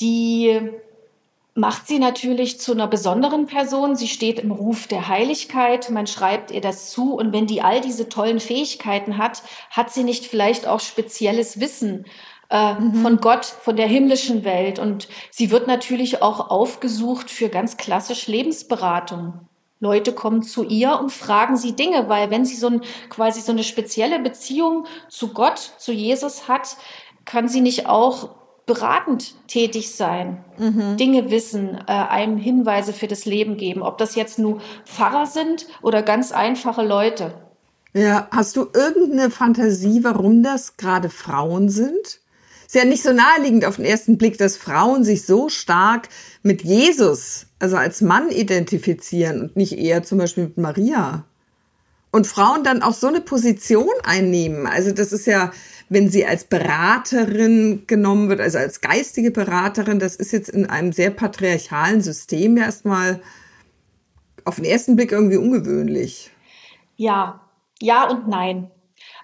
die 0.00 0.60
macht 1.58 1.88
sie 1.88 1.98
natürlich 1.98 2.60
zu 2.60 2.72
einer 2.72 2.86
besonderen 2.86 3.46
Person. 3.46 3.96
Sie 3.96 4.06
steht 4.06 4.38
im 4.38 4.52
Ruf 4.52 4.86
der 4.86 5.08
Heiligkeit. 5.08 5.90
Man 5.90 6.06
schreibt 6.06 6.52
ihr 6.52 6.60
das 6.60 6.90
zu. 6.90 7.14
Und 7.14 7.32
wenn 7.32 7.46
die 7.46 7.62
all 7.62 7.80
diese 7.80 8.08
tollen 8.08 8.38
Fähigkeiten 8.38 9.18
hat, 9.18 9.42
hat 9.70 9.92
sie 9.92 10.04
nicht 10.04 10.24
vielleicht 10.24 10.68
auch 10.68 10.78
spezielles 10.78 11.58
Wissen 11.58 12.06
äh, 12.50 12.74
mhm. 12.74 12.94
von 13.02 13.16
Gott, 13.16 13.44
von 13.44 13.74
der 13.74 13.88
himmlischen 13.88 14.44
Welt. 14.44 14.78
Und 14.78 15.08
sie 15.30 15.50
wird 15.50 15.66
natürlich 15.66 16.22
auch 16.22 16.48
aufgesucht 16.48 17.28
für 17.28 17.48
ganz 17.48 17.76
klassisch 17.76 18.28
Lebensberatung. 18.28 19.47
Leute 19.80 20.12
kommen 20.12 20.42
zu 20.42 20.64
ihr 20.64 20.98
und 20.98 21.12
fragen 21.12 21.56
sie 21.56 21.76
Dinge, 21.76 22.08
weil 22.08 22.30
wenn 22.30 22.44
sie 22.44 22.56
so 22.56 22.68
ein, 22.68 22.80
quasi 23.08 23.40
so 23.40 23.52
eine 23.52 23.64
spezielle 23.64 24.18
Beziehung 24.18 24.86
zu 25.08 25.28
Gott, 25.32 25.58
zu 25.78 25.92
Jesus 25.92 26.48
hat, 26.48 26.76
kann 27.24 27.48
sie 27.48 27.60
nicht 27.60 27.86
auch 27.86 28.30
beratend 28.66 29.34
tätig 29.48 29.94
sein, 29.94 30.44
mhm. 30.58 30.96
Dinge 30.96 31.30
wissen, 31.30 31.78
äh, 31.86 31.92
einem 31.92 32.36
Hinweise 32.36 32.92
für 32.92 33.08
das 33.08 33.24
Leben 33.24 33.56
geben, 33.56 33.82
ob 33.82 33.98
das 33.98 34.14
jetzt 34.14 34.38
nur 34.38 34.60
Pfarrer 34.84 35.26
sind 35.26 35.66
oder 35.80 36.02
ganz 36.02 36.32
einfache 36.32 36.84
Leute. 36.84 37.34
Ja, 37.94 38.28
hast 38.30 38.56
du 38.56 38.66
irgendeine 38.74 39.30
Fantasie, 39.30 40.04
warum 40.04 40.42
das 40.42 40.76
gerade 40.76 41.08
Frauen 41.08 41.70
sind? 41.70 42.20
Ist 42.68 42.74
ja 42.74 42.84
nicht 42.84 43.02
so 43.02 43.14
naheliegend 43.14 43.64
auf 43.64 43.76
den 43.76 43.86
ersten 43.86 44.18
Blick, 44.18 44.36
dass 44.36 44.58
Frauen 44.58 45.02
sich 45.02 45.24
so 45.24 45.48
stark 45.48 46.10
mit 46.42 46.62
Jesus, 46.62 47.46
also 47.58 47.78
als 47.78 48.02
Mann 48.02 48.28
identifizieren 48.28 49.40
und 49.40 49.56
nicht 49.56 49.78
eher 49.78 50.02
zum 50.02 50.18
Beispiel 50.18 50.44
mit 50.44 50.58
Maria. 50.58 51.24
Und 52.10 52.26
Frauen 52.26 52.64
dann 52.64 52.82
auch 52.82 52.92
so 52.92 53.06
eine 53.06 53.22
Position 53.22 53.88
einnehmen. 54.04 54.66
Also 54.66 54.92
das 54.92 55.14
ist 55.14 55.26
ja, 55.26 55.50
wenn 55.88 56.10
sie 56.10 56.26
als 56.26 56.44
Beraterin 56.44 57.84
genommen 57.86 58.28
wird, 58.28 58.42
also 58.42 58.58
als 58.58 58.82
geistige 58.82 59.30
Beraterin, 59.30 59.98
das 59.98 60.14
ist 60.14 60.32
jetzt 60.32 60.50
in 60.50 60.66
einem 60.66 60.92
sehr 60.92 61.10
patriarchalen 61.10 62.02
System 62.02 62.58
erstmal 62.58 63.22
auf 64.44 64.56
den 64.56 64.66
ersten 64.66 64.94
Blick 64.94 65.12
irgendwie 65.12 65.38
ungewöhnlich. 65.38 66.32
Ja, 66.96 67.40
ja 67.80 68.10
und 68.10 68.28
nein. 68.28 68.70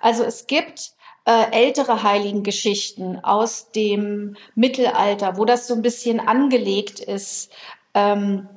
Also 0.01 0.25
es 0.25 0.47
gibt 0.47 0.94
äh, 1.27 1.51
ältere 1.53 2.03
Heiligengeschichten 2.03 3.25
aus 3.25 3.71
dem 3.71 4.37
Mittelalter, 4.55 5.37
wo 5.37 5.45
das 5.45 5.67
so 5.67 5.75
ein 5.75 5.83
bisschen 5.83 6.21
angelegt 6.21 7.01
ist. 7.01 7.53
Ähm, 7.95 8.49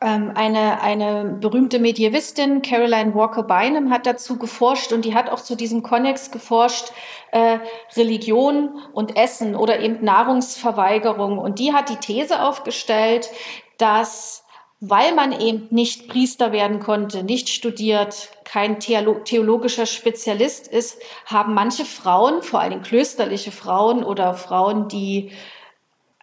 ähm, 0.00 0.32
eine, 0.34 0.80
eine 0.80 1.24
berühmte 1.40 1.80
Medievistin, 1.80 2.62
Caroline 2.62 3.14
Walker 3.14 3.42
Bynum, 3.42 3.90
hat 3.90 4.06
dazu 4.06 4.38
geforscht 4.38 4.92
und 4.92 5.04
die 5.04 5.14
hat 5.14 5.28
auch 5.28 5.40
zu 5.40 5.56
diesem 5.56 5.82
Konnex 5.82 6.30
geforscht, 6.30 6.92
äh, 7.32 7.58
Religion 7.96 8.78
und 8.92 9.16
Essen 9.16 9.56
oder 9.56 9.80
eben 9.80 10.04
Nahrungsverweigerung. 10.04 11.38
Und 11.38 11.58
die 11.58 11.72
hat 11.72 11.88
die 11.88 11.96
These 11.96 12.42
aufgestellt, 12.42 13.30
dass 13.78 14.44
weil 14.80 15.14
man 15.14 15.38
eben 15.38 15.66
nicht 15.70 16.08
Priester 16.08 16.52
werden 16.52 16.78
konnte, 16.78 17.24
nicht 17.24 17.48
studiert, 17.48 18.30
kein 18.44 18.78
theologischer 18.78 19.86
Spezialist 19.86 20.68
ist, 20.68 21.00
haben 21.26 21.52
manche 21.52 21.84
Frauen, 21.84 22.42
vor 22.42 22.60
allem 22.60 22.82
klösterliche 22.82 23.50
Frauen 23.50 24.04
oder 24.04 24.34
Frauen, 24.34 24.88
die 24.88 25.32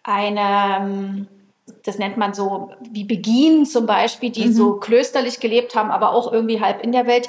eine, 0.02 1.26
das 1.84 1.98
nennt 1.98 2.16
man 2.16 2.32
so 2.32 2.70
wie 2.90 3.04
Begin 3.04 3.66
zum 3.66 3.84
Beispiel, 3.84 4.30
die 4.30 4.46
mhm. 4.46 4.52
so 4.54 4.74
klösterlich 4.76 5.38
gelebt 5.40 5.74
haben, 5.74 5.90
aber 5.90 6.14
auch 6.14 6.32
irgendwie 6.32 6.60
halb 6.60 6.82
in 6.82 6.92
der 6.92 7.06
Welt, 7.06 7.28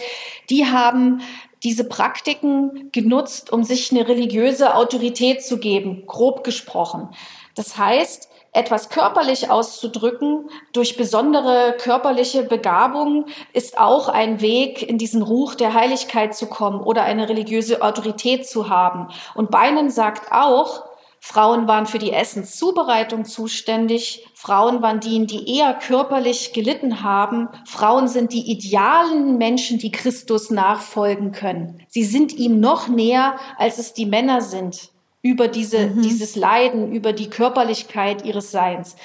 die 0.49 0.65
haben 0.65 1.21
diese 1.63 1.83
Praktiken 1.83 2.89
genutzt, 2.93 3.51
um 3.51 3.63
sich 3.63 3.91
eine 3.91 4.07
religiöse 4.07 4.75
Autorität 4.75 5.43
zu 5.43 5.57
geben, 5.57 6.05
grob 6.05 6.43
gesprochen. 6.43 7.09
Das 7.55 7.77
heißt, 7.77 8.29
etwas 8.57 8.89
körperlich 8.89 9.51
auszudrücken 9.51 10.49
durch 10.73 10.97
besondere 10.97 11.75
körperliche 11.79 12.43
Begabung 12.43 13.27
ist 13.53 13.77
auch 13.77 14.09
ein 14.09 14.41
Weg, 14.41 14.81
in 14.81 14.97
diesen 14.97 15.21
Ruch 15.21 15.55
der 15.55 15.73
Heiligkeit 15.73 16.35
zu 16.35 16.47
kommen 16.47 16.81
oder 16.81 17.03
eine 17.03 17.29
religiöse 17.29 17.81
Autorität 17.81 18.47
zu 18.47 18.69
haben. 18.69 19.09
Und 19.35 19.51
Beinen 19.51 19.91
sagt 19.91 20.31
auch, 20.31 20.83
Frauen 21.19 21.67
waren 21.67 21.85
für 21.85 21.99
die 21.99 22.13
Essenszubereitung 22.13 23.25
zuständig. 23.25 24.25
Frauen 24.33 24.81
waren 24.81 24.99
diejenigen, 24.99 25.27
die 25.27 25.57
eher 25.57 25.73
körperlich 25.73 26.53
gelitten 26.53 27.03
haben. 27.03 27.49
Frauen 27.65 28.07
sind 28.07 28.33
die 28.33 28.49
idealen 28.49 29.37
Menschen, 29.37 29.77
die 29.77 29.91
Christus 29.91 30.49
nachfolgen 30.49 31.31
können. 31.31 31.81
Sie 31.89 32.03
sind 32.03 32.33
ihm 32.33 32.59
noch 32.59 32.87
näher, 32.87 33.35
als 33.57 33.77
es 33.77 33.93
die 33.93 34.05
Männer 34.05 34.41
sind 34.41 34.89
über 35.27 35.49
diese, 35.49 35.87
mhm. 35.87 36.01
dieses 36.01 36.35
Leiden, 36.35 36.93
über 36.93 37.11
die 37.11 37.29
Körperlichkeit 37.29 38.23
ihres 38.23 38.51
Seins. 38.51 38.95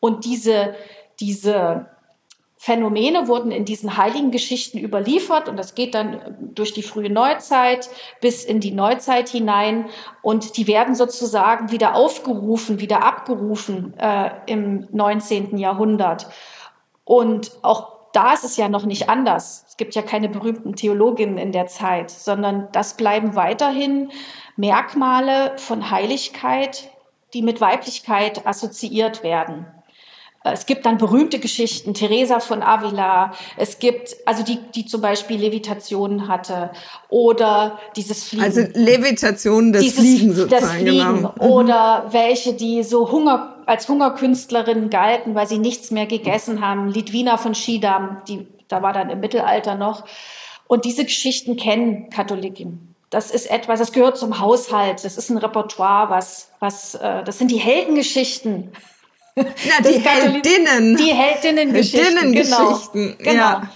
Und 0.00 0.24
diese, 0.24 0.74
diese 1.20 1.86
Phänomene 2.56 3.28
wurden 3.28 3.50
in 3.52 3.66
diesen 3.66 3.98
heiligen 3.98 4.30
Geschichten 4.30 4.78
überliefert 4.78 5.48
und 5.48 5.56
das 5.56 5.74
geht 5.74 5.94
dann 5.94 6.36
durch 6.54 6.72
die 6.72 6.82
frühe 6.82 7.10
Neuzeit 7.10 7.88
bis 8.20 8.44
in 8.44 8.60
die 8.60 8.72
Neuzeit 8.72 9.28
hinein 9.28 9.86
und 10.22 10.56
die 10.56 10.66
werden 10.66 10.94
sozusagen 10.94 11.70
wieder 11.70 11.94
aufgerufen, 11.94 12.80
wieder 12.80 13.02
abgerufen 13.04 13.94
äh, 13.98 14.30
im 14.46 14.88
19. 14.92 15.58
Jahrhundert. 15.58 16.26
Und 17.04 17.52
auch 17.62 17.99
da 18.12 18.32
ist 18.32 18.44
es 18.44 18.56
ja 18.56 18.68
noch 18.68 18.84
nicht 18.84 19.08
anders. 19.08 19.64
Es 19.68 19.76
gibt 19.76 19.94
ja 19.94 20.02
keine 20.02 20.28
berühmten 20.28 20.74
Theologinnen 20.74 21.38
in 21.38 21.52
der 21.52 21.66
Zeit, 21.66 22.10
sondern 22.10 22.68
das 22.72 22.94
bleiben 22.94 23.34
weiterhin 23.34 24.10
Merkmale 24.56 25.56
von 25.56 25.90
Heiligkeit, 25.90 26.90
die 27.34 27.42
mit 27.42 27.60
Weiblichkeit 27.60 28.46
assoziiert 28.46 29.22
werden. 29.22 29.66
Es 30.42 30.64
gibt 30.64 30.86
dann 30.86 30.96
berühmte 30.96 31.38
Geschichten, 31.38 31.92
Teresa 31.92 32.40
von 32.40 32.62
Avila. 32.62 33.32
Es 33.58 33.78
gibt, 33.78 34.16
also 34.24 34.42
die, 34.42 34.58
die 34.74 34.86
zum 34.86 35.02
Beispiel 35.02 35.38
Levitationen 35.38 36.28
hatte 36.28 36.70
oder 37.10 37.78
dieses 37.94 38.24
Fliegen. 38.24 38.44
Also 38.44 38.62
Levitation 38.72 39.72
des 39.72 39.82
dieses, 39.82 40.00
Fliegen 40.00 40.34
sozusagen. 40.34 40.62
Das 40.62 40.72
Fliegen 40.72 41.16
genau. 41.16 41.34
Mhm. 41.34 41.40
Oder 41.40 42.06
welche, 42.12 42.54
die 42.54 42.82
so 42.84 43.12
Hunger, 43.12 43.56
als 43.66 43.86
Hungerkünstlerinnen 43.86 44.88
galten, 44.88 45.34
weil 45.34 45.46
sie 45.46 45.58
nichts 45.58 45.90
mehr 45.90 46.06
gegessen 46.06 46.66
haben. 46.66 46.88
Lidwina 46.88 47.36
von 47.36 47.54
Schiedam, 47.54 48.22
die, 48.26 48.46
da 48.68 48.80
war 48.80 48.94
dann 48.94 49.10
im 49.10 49.20
Mittelalter 49.20 49.74
noch. 49.74 50.04
Und 50.66 50.86
diese 50.86 51.04
Geschichten 51.04 51.56
kennen 51.56 52.08
Katholiken. 52.08 52.94
Das 53.10 53.30
ist 53.30 53.50
etwas, 53.50 53.78
das 53.78 53.92
gehört 53.92 54.16
zum 54.16 54.40
Haushalt. 54.40 55.04
Das 55.04 55.18
ist 55.18 55.28
ein 55.28 55.36
Repertoire, 55.36 56.08
was, 56.08 56.50
was, 56.60 56.94
äh, 56.94 57.24
das 57.24 57.36
sind 57.36 57.50
die 57.50 57.58
Heldengeschichten 57.58 58.70
ja, 59.36 59.44
die 59.80 60.00
Heldinnen. 60.00 60.96
Die 60.96 61.12
Heldinnengeschichten. 61.12 62.16
Heldinnengeschichten, 62.16 63.16
genau. 63.18 63.30
genau. 63.30 63.40
Ja. 63.40 63.70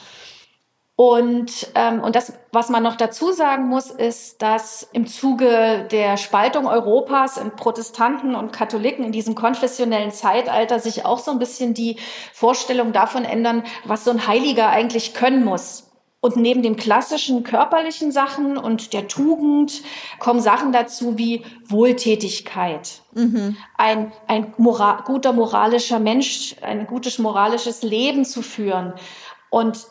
Und, 0.96 1.72
ähm, 1.74 2.00
und 2.00 2.14
das, 2.14 2.34
was 2.52 2.68
man 2.68 2.84
noch 2.84 2.94
dazu 2.94 3.32
sagen 3.32 3.66
muss, 3.66 3.90
ist, 3.90 4.40
dass 4.42 4.88
im 4.92 5.08
Zuge 5.08 5.88
der 5.90 6.16
Spaltung 6.16 6.66
Europas 6.68 7.36
in 7.36 7.50
Protestanten 7.56 8.36
und 8.36 8.52
Katholiken 8.52 9.04
in 9.04 9.10
diesem 9.10 9.34
konfessionellen 9.34 10.12
Zeitalter 10.12 10.78
sich 10.78 11.04
auch 11.04 11.18
so 11.18 11.32
ein 11.32 11.40
bisschen 11.40 11.74
die 11.74 11.96
Vorstellung 12.32 12.92
davon 12.92 13.24
ändern, 13.24 13.64
was 13.84 14.04
so 14.04 14.12
ein 14.12 14.28
Heiliger 14.28 14.68
eigentlich 14.68 15.14
können 15.14 15.44
muss. 15.44 15.83
Und 16.24 16.36
neben 16.36 16.62
den 16.62 16.76
klassischen 16.76 17.42
körperlichen 17.42 18.10
Sachen 18.10 18.56
und 18.56 18.94
der 18.94 19.08
Tugend 19.08 19.82
kommen 20.18 20.40
Sachen 20.40 20.72
dazu 20.72 21.18
wie 21.18 21.44
Wohltätigkeit. 21.66 23.02
Mhm. 23.12 23.58
Ein, 23.76 24.10
ein 24.26 24.54
moral, 24.56 25.02
guter 25.04 25.34
moralischer 25.34 25.98
Mensch, 25.98 26.56
ein 26.62 26.86
gutes 26.86 27.18
moralisches 27.18 27.82
Leben 27.82 28.24
zu 28.24 28.40
führen. 28.40 28.94
Und 29.50 29.86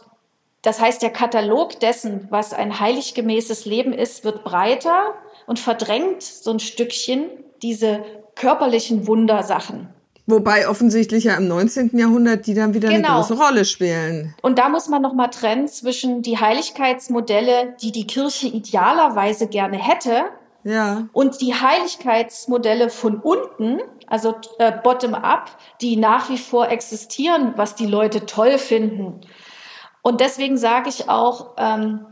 das 0.63 0.81
heißt, 0.81 1.03
der 1.03 1.11
Katalog 1.11 1.79
dessen, 1.81 2.25
was 2.31 2.51
ein 2.51 2.79
heiliggemäßes 2.79 3.65
Leben 3.65 3.93
ist, 3.93 4.23
wird 4.23 4.43
breiter 4.43 5.13
und 5.45 5.59
verdrängt 5.59 6.23
so 6.23 6.49
ein 6.49 6.59
Stückchen 6.59 7.29
diese 7.61 8.03
körperlichen 8.33 9.05
Wundersachen. 9.05 9.92
Wobei 10.25 10.69
offensichtlich 10.69 11.25
ja 11.25 11.35
im 11.35 11.49
19. 11.49 11.97
Jahrhundert 11.97 12.47
die 12.47 12.53
dann 12.53 12.73
wieder 12.73 12.89
genau. 12.89 13.09
eine 13.09 13.17
große 13.17 13.33
Rolle 13.33 13.65
spielen. 13.65 14.33
Und 14.41 14.57
da 14.57 14.69
muss 14.69 14.87
man 14.87 15.01
nochmal 15.01 15.29
trennen 15.29 15.67
zwischen 15.67 16.21
die 16.21 16.39
Heiligkeitsmodelle, 16.39 17.75
die 17.81 17.91
die 17.91 18.07
Kirche 18.07 18.47
idealerweise 18.47 19.47
gerne 19.47 19.77
hätte, 19.77 20.23
ja. 20.63 21.07
und 21.11 21.41
die 21.41 21.53
Heiligkeitsmodelle 21.53 22.89
von 22.89 23.17
unten, 23.17 23.79
also 24.07 24.36
äh, 24.59 24.71
bottom-up, 24.71 25.51
die 25.81 25.97
nach 25.97 26.29
wie 26.29 26.38
vor 26.38 26.69
existieren, 26.69 27.53
was 27.57 27.75
die 27.75 27.88
Leute 27.88 28.25
toll 28.25 28.57
finden. 28.57 29.19
Und 30.01 30.21
deswegen 30.21 30.57
sage 30.57 30.88
ich 30.88 31.09
auch, 31.09 31.55
ähm, 31.57 32.05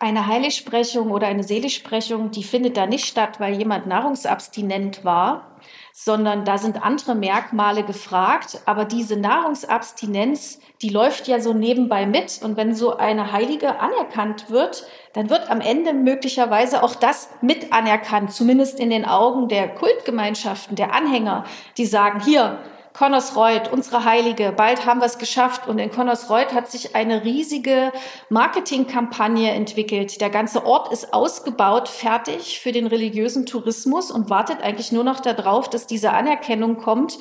eine 0.00 0.26
Heiligsprechung 0.26 1.10
oder 1.10 1.26
eine 1.26 1.44
Seligsprechung, 1.44 2.30
die 2.30 2.42
findet 2.42 2.78
da 2.78 2.86
nicht 2.86 3.04
statt, 3.04 3.38
weil 3.38 3.58
jemand 3.58 3.86
nahrungsabstinent 3.86 5.04
war, 5.04 5.58
sondern 5.92 6.46
da 6.46 6.56
sind 6.56 6.82
andere 6.82 7.14
Merkmale 7.14 7.82
gefragt. 7.84 8.62
Aber 8.64 8.86
diese 8.86 9.16
Nahrungsabstinenz, 9.16 10.58
die 10.80 10.88
läuft 10.88 11.28
ja 11.28 11.38
so 11.38 11.52
nebenbei 11.52 12.06
mit. 12.06 12.40
Und 12.42 12.56
wenn 12.56 12.74
so 12.74 12.96
eine 12.96 13.32
Heilige 13.32 13.78
anerkannt 13.78 14.48
wird, 14.48 14.86
dann 15.12 15.28
wird 15.28 15.50
am 15.50 15.60
Ende 15.60 15.92
möglicherweise 15.92 16.82
auch 16.82 16.94
das 16.94 17.28
mit 17.42 17.70
anerkannt, 17.70 18.32
zumindest 18.32 18.80
in 18.80 18.88
den 18.88 19.04
Augen 19.04 19.48
der 19.48 19.68
Kultgemeinschaften, 19.68 20.76
der 20.76 20.94
Anhänger, 20.94 21.44
die 21.76 21.84
sagen, 21.84 22.20
hier, 22.24 22.58
Connersreuth, 23.00 23.72
unsere 23.72 24.04
Heilige, 24.04 24.52
bald 24.52 24.84
haben 24.84 25.00
wir 25.00 25.06
es 25.06 25.16
geschafft. 25.16 25.66
Und 25.66 25.78
in 25.78 25.90
Connersreuth 25.90 26.52
hat 26.52 26.70
sich 26.70 26.94
eine 26.94 27.24
riesige 27.24 27.92
Marketingkampagne 28.28 29.52
entwickelt. 29.52 30.20
Der 30.20 30.28
ganze 30.28 30.66
Ort 30.66 30.92
ist 30.92 31.14
ausgebaut, 31.14 31.88
fertig 31.88 32.60
für 32.60 32.72
den 32.72 32.86
religiösen 32.86 33.46
Tourismus 33.46 34.10
und 34.10 34.28
wartet 34.28 34.60
eigentlich 34.60 34.92
nur 34.92 35.02
noch 35.02 35.20
darauf, 35.20 35.70
dass 35.70 35.86
diese 35.86 36.10
Anerkennung 36.10 36.76
kommt. 36.76 37.18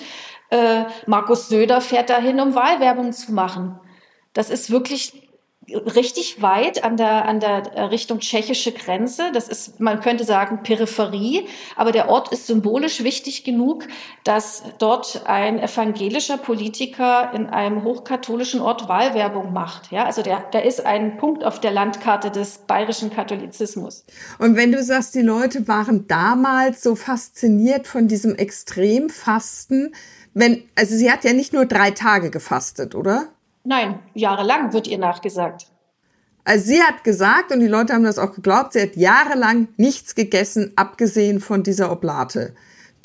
Äh, 0.50 0.84
Markus 1.08 1.48
Söder 1.48 1.80
fährt 1.80 2.10
dahin, 2.10 2.42
um 2.42 2.56
Wahlwerbung 2.56 3.14
zu 3.14 3.32
machen. 3.32 3.80
Das 4.34 4.50
ist 4.50 4.72
wirklich 4.72 5.29
richtig 5.74 6.42
weit 6.42 6.84
an 6.84 6.98
der, 6.98 7.26
an 7.26 7.40
der 7.40 7.74
äh, 7.74 7.82
Richtung 7.84 8.20
tschechische 8.20 8.72
Grenze. 8.72 9.32
Das 9.34 9.48
ist, 9.48 9.80
man 9.80 10.00
könnte 10.02 10.24
sagen, 10.24 10.64
Peripherie. 10.64 11.48
Aber 11.76 11.92
der 11.92 12.10
Ort 12.10 12.32
ist 12.32 12.48
symbolisch 12.48 13.04
wichtig 13.04 13.44
genug, 13.44 13.88
dass 14.24 14.64
dort 14.78 15.24
ein 15.26 15.60
evangelischer 15.60 16.38
Politiker 16.38 17.32
in 17.34 17.48
einem 17.48 17.84
hochkatholischen 17.84 18.62
Ort 18.62 18.88
Wahlwerbung 18.88 19.54
macht. 19.54 19.92
Ja, 19.92 20.06
also 20.06 20.22
der, 20.22 20.40
der 20.54 20.66
ist 20.66 20.86
ein 20.86 21.18
Punkt 21.18 21.44
auf 21.44 21.60
der 21.60 21.72
Landkarte 21.72 22.32
des 22.32 22.60
bayerischen 22.60 23.12
Katholizismus. 23.12 24.06
Und 24.38 24.56
wenn 24.56 24.72
du 24.72 24.84
sagst, 24.84 25.16
die 25.16 25.22
Leute 25.22 25.68
waren 25.68 26.08
damals 26.08 26.82
so 26.82 26.96
fasziniert 26.96 27.88
von 27.88 28.08
diesem 28.08 28.36
Extremfasten, 28.36 29.94
wenn, 30.34 30.64
also 30.76 30.96
sie 30.96 31.12
hat 31.12 31.24
ja 31.24 31.34
nicht 31.34 31.54
nur 31.54 31.66
drei 31.66 31.92
Tage 31.92 32.30
gefastet, 32.30 32.96
oder? 32.96 33.30
Nein, 33.70 34.00
jahrelang 34.16 34.74
wird 34.74 34.88
ihr 34.88 34.98
nachgesagt. 34.98 35.68
Also 36.44 36.66
sie 36.66 36.82
hat 36.82 37.04
gesagt, 37.04 37.52
und 37.52 37.60
die 37.60 37.68
Leute 37.68 37.94
haben 37.94 38.04
das 38.04 38.18
auch 38.18 38.34
geglaubt, 38.34 38.74
sie 38.74 38.82
hat 38.82 38.96
jahrelang 38.96 39.68
nichts 39.78 40.16
gegessen, 40.16 40.74
abgesehen 40.76 41.40
von 41.40 41.62
dieser 41.62 41.92
Oblate, 41.92 42.56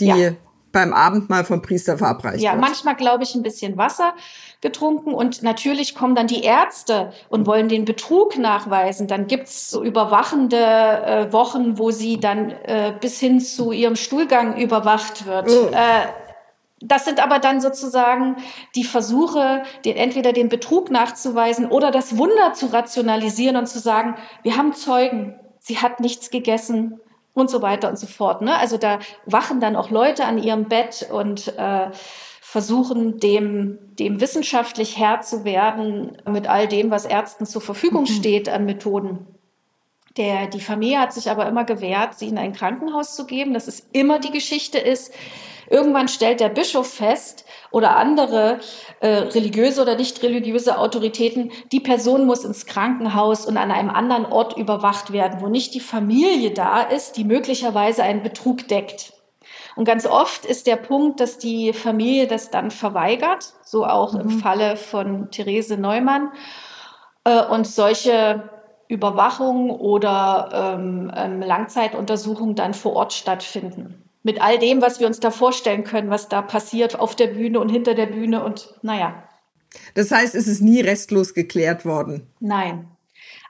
die 0.01 0.07
ja. 0.07 0.31
beim 0.73 0.95
Abendmahl 0.95 1.45
vom 1.45 1.61
Priester 1.61 1.99
verabreicht 1.99 2.43
ja, 2.43 2.53
wird. 2.53 2.63
Ja, 2.63 2.67
manchmal, 2.67 2.97
glaube 2.97 3.25
ich, 3.25 3.35
ein 3.35 3.43
bisschen 3.43 3.77
Wasser 3.77 4.15
getrunken 4.63 5.13
und 5.13 5.43
natürlich 5.43 5.95
kommen 5.95 6.15
dann 6.15 6.29
die 6.29 6.45
Ärzte 6.45 7.13
und 7.29 7.47
wollen 7.47 7.69
den 7.69 7.85
Betrug 7.85 8.39
nachweisen. 8.39 9.07
Dann 9.07 9.27
gibt's 9.27 9.69
so 9.69 9.85
überwachende 9.85 10.57
äh, 10.57 11.31
Wochen, 11.31 11.77
wo 11.77 11.91
sie 11.91 12.21
dann 12.21 12.53
äh, 12.65 12.95
bis 12.99 13.21
hin 13.21 13.39
zu 13.39 13.71
ihrem 13.71 13.97
Stuhlgang 13.97 14.57
überwacht 14.57 15.27
wird. 15.27 15.51
Oh. 15.51 15.67
Äh, 15.67 16.24
das 16.87 17.05
sind 17.05 17.23
aber 17.23 17.39
dann 17.39 17.61
sozusagen 17.61 18.37
die 18.75 18.85
Versuche, 18.85 19.63
den, 19.85 19.97
entweder 19.97 20.33
den 20.33 20.49
Betrug 20.49 20.91
nachzuweisen 20.91 21.67
oder 21.67 21.91
das 21.91 22.19
Wunder 22.19 22.53
zu 22.53 22.67
rationalisieren 22.67 23.57
und 23.57 23.67
zu 23.67 23.79
sagen, 23.79 24.17
wir 24.43 24.57
haben 24.57 24.75
Zeugen, 24.75 25.35
sie 25.59 25.79
hat 25.79 26.01
nichts 26.01 26.31
gegessen 26.31 27.01
und 27.33 27.51
so 27.51 27.63
weiter 27.63 27.89
und 27.89 27.99
so 27.99 28.07
fort. 28.07 28.43
Ne? 28.43 28.57
Also 28.57 28.77
da 28.77 28.99
wachen 29.27 29.61
dann 29.61 29.77
auch 29.77 29.91
Leute 29.91 30.25
an 30.25 30.39
ihrem 30.39 30.69
Bett 30.69 31.09
und 31.11 31.57
äh, 31.57 31.91
versuchen, 32.41 33.19
dem, 33.19 33.79
dem 33.99 34.21
wissenschaftlich 34.21 34.99
Herr 34.99 35.23
zu 35.23 35.45
werden 35.45 36.19
mit 36.29 36.47
all 36.47 36.69
dem, 36.69 36.91
was 36.91 37.05
Ärzten 37.05 37.47
zur 37.47 37.63
Verfügung 37.63 38.03
mhm. 38.03 38.09
steht 38.09 38.49
an 38.49 38.67
Methoden. 38.67 39.27
Der, 40.17 40.47
die 40.47 40.61
Familie 40.61 41.01
hat 41.01 41.13
sich 41.13 41.31
aber 41.31 41.49
immer 41.49 41.65
gewehrt, 41.65 42.15
sie 42.15 42.29
in 42.29 42.39
ein 42.39 42.53
Krankenhaus 42.53 43.17
zu 43.17 43.27
geben, 43.27 43.55
dass 43.55 43.67
es 43.67 43.89
immer 43.93 44.21
die 44.21 44.31
Geschichte 44.31 44.79
ist, 44.79 45.13
Irgendwann 45.71 46.09
stellt 46.09 46.41
der 46.41 46.49
Bischof 46.49 46.93
fest 46.93 47.45
oder 47.71 47.97
andere 47.97 48.61
äh, 49.01 49.09
religiöse 49.09 49.83
oder 49.83 49.97
nicht 49.97 50.23
religiöse 50.23 50.79
Autoritäten, 50.79 51.53
die 51.73 51.81
Person 51.81 52.27
muss 52.27 52.45
ins 52.45 52.67
Krankenhaus 52.67 53.47
und 53.47 53.57
an 53.57 53.71
einem 53.71 53.91
anderen 53.91 54.27
Ort 54.27 54.57
überwacht 54.57 55.13
werden, 55.13 55.41
wo 55.41 55.49
nicht 55.49 55.75
die 55.75 55.81
Familie 55.81 56.53
da 56.53 56.83
ist, 56.83 57.17
die 57.17 57.25
möglicherweise 57.25 58.03
einen 58.03 58.23
Betrug 58.23 58.69
deckt. 58.69 59.13
Und 59.77 59.85
ganz 59.87 60.07
oft 60.07 60.45
ist 60.45 60.67
der 60.67 60.77
Punkt, 60.77 61.21
dass 61.21 61.39
die 61.39 61.73
Familie 61.73 62.27
das 62.27 62.51
dann 62.51 62.71
verweigert, 62.71 63.55
so 63.65 63.85
auch 63.85 64.13
mhm. 64.13 64.21
im 64.21 64.31
Falle 64.31 64.77
von 64.77 65.31
Therese 65.31 65.77
Neumann. 65.77 66.31
Äh, 67.25 67.45
und 67.47 67.67
solche 67.67 68.51
Überwachung 68.89 69.71
oder 69.71 70.77
ähm, 70.77 71.11
ähm, 71.15 71.41
Langzeituntersuchungen 71.41 72.55
dann 72.55 72.75
vor 72.75 72.95
Ort 72.95 73.13
stattfinden. 73.13 74.04
Mit 74.25 74.41
all 74.43 74.59
dem, 74.59 74.83
was 74.83 74.99
wir 74.99 75.07
uns 75.07 75.21
da 75.21 75.31
vorstellen 75.31 75.85
können, 75.85 76.11
was 76.11 76.29
da 76.29 76.43
passiert 76.43 76.99
auf 76.99 77.15
der 77.15 77.29
Bühne 77.29 77.61
und 77.61 77.69
hinter 77.69 77.95
der 77.95 78.07
Bühne 78.07 78.43
und 78.43 78.75
naja. 78.83 79.23
Das 79.95 80.11
heißt, 80.11 80.35
es 80.35 80.49
ist 80.49 80.61
nie 80.61 80.81
restlos 80.81 81.35
geklärt 81.35 81.85
worden. 81.85 82.27
Nein. 82.41 82.89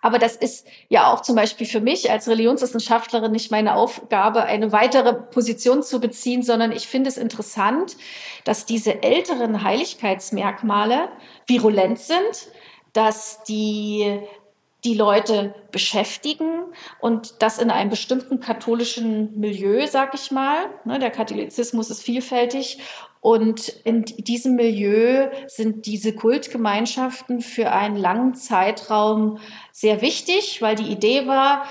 Aber 0.03 0.19
das 0.19 0.37
ist 0.37 0.67
ja 0.91 1.11
auch 1.11 1.23
zum 1.23 1.35
Beispiel 1.35 1.67
für 1.67 1.81
mich 1.81 2.11
als 2.11 2.29
Religionswissenschaftlerin 2.29 3.33
nicht 3.33 3.51
meine 3.51 3.75
Aufgabe, 3.75 4.43
eine 4.43 4.71
weitere 4.71 5.15
Position 5.15 5.83
zu 5.83 5.99
beziehen, 5.99 6.43
sondern 6.43 6.73
ich 6.73 6.87
finde 6.87 7.09
es 7.09 7.17
interessant, 7.17 7.97
dass 8.45 8.67
diese 8.67 9.03
älteren 9.03 9.63
Heiligkeitsmerkmale 9.63 11.09
virulent 11.47 11.99
sind, 11.99 12.51
dass 12.93 13.45
die 13.45 14.21
die 14.85 14.95
Leute 14.95 15.55
beschäftigen 15.71 16.65
und 17.01 17.43
das 17.43 17.59
in 17.59 17.71
einem 17.71 17.91
bestimmten 17.91 18.41
katholischen 18.41 19.39
Milieu, 19.41 19.87
sag 19.87 20.15
ich 20.15 20.31
mal. 20.31 20.67
Ne, 20.85 20.99
der 20.99 21.11
Katholizismus 21.11 21.91
ist 21.91 22.03
vielfältig 22.03 22.79
und 23.25 23.69
in 23.85 24.05
diesem 24.05 24.57
Milieu 24.57 25.31
sind 25.47 25.87
diese 25.87 26.15
Kultgemeinschaften 26.15 27.41
für 27.41 27.73
einen 27.73 27.97
langen 27.97 28.35
Zeitraum 28.35 29.39
sehr 29.73 30.03
wichtig, 30.03 30.61
weil 30.61 30.77
die 30.77 30.93
Idee 30.93 31.27
war, 31.27 31.65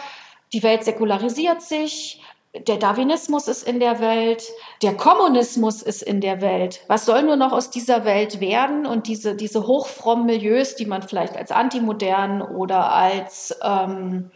die 0.52 0.64
Welt 0.64 0.84
säkularisiert 0.84 1.62
sich, 1.62 2.23
der 2.54 2.78
Darwinismus 2.78 3.48
ist 3.48 3.68
in 3.68 3.80
der 3.80 4.00
Welt, 4.00 4.44
der 4.84 4.96
Kommunismus 4.96 5.82
ist 5.82 6.04
in 6.04 6.22
der 6.22 6.40
Welt. 6.42 6.82
Was 6.88 7.06
soll 7.06 7.24
nur 7.24 7.36
noch 7.36 7.52
aus 7.52 7.72
dieser 7.72 8.06
Welt 8.06 8.40
werden? 8.40 8.86
Und 8.86 9.08
diese, 9.08 9.36
diese 9.36 9.66
hochfrommen 9.66 10.28
Milieus, 10.28 10.76
die 10.76 10.86
man 10.86 11.02
vielleicht 11.02 11.36
als 11.36 11.52
antimodern 11.52 12.44
oder 12.44 12.92
als 12.92 13.58
ähm, 13.64 14.30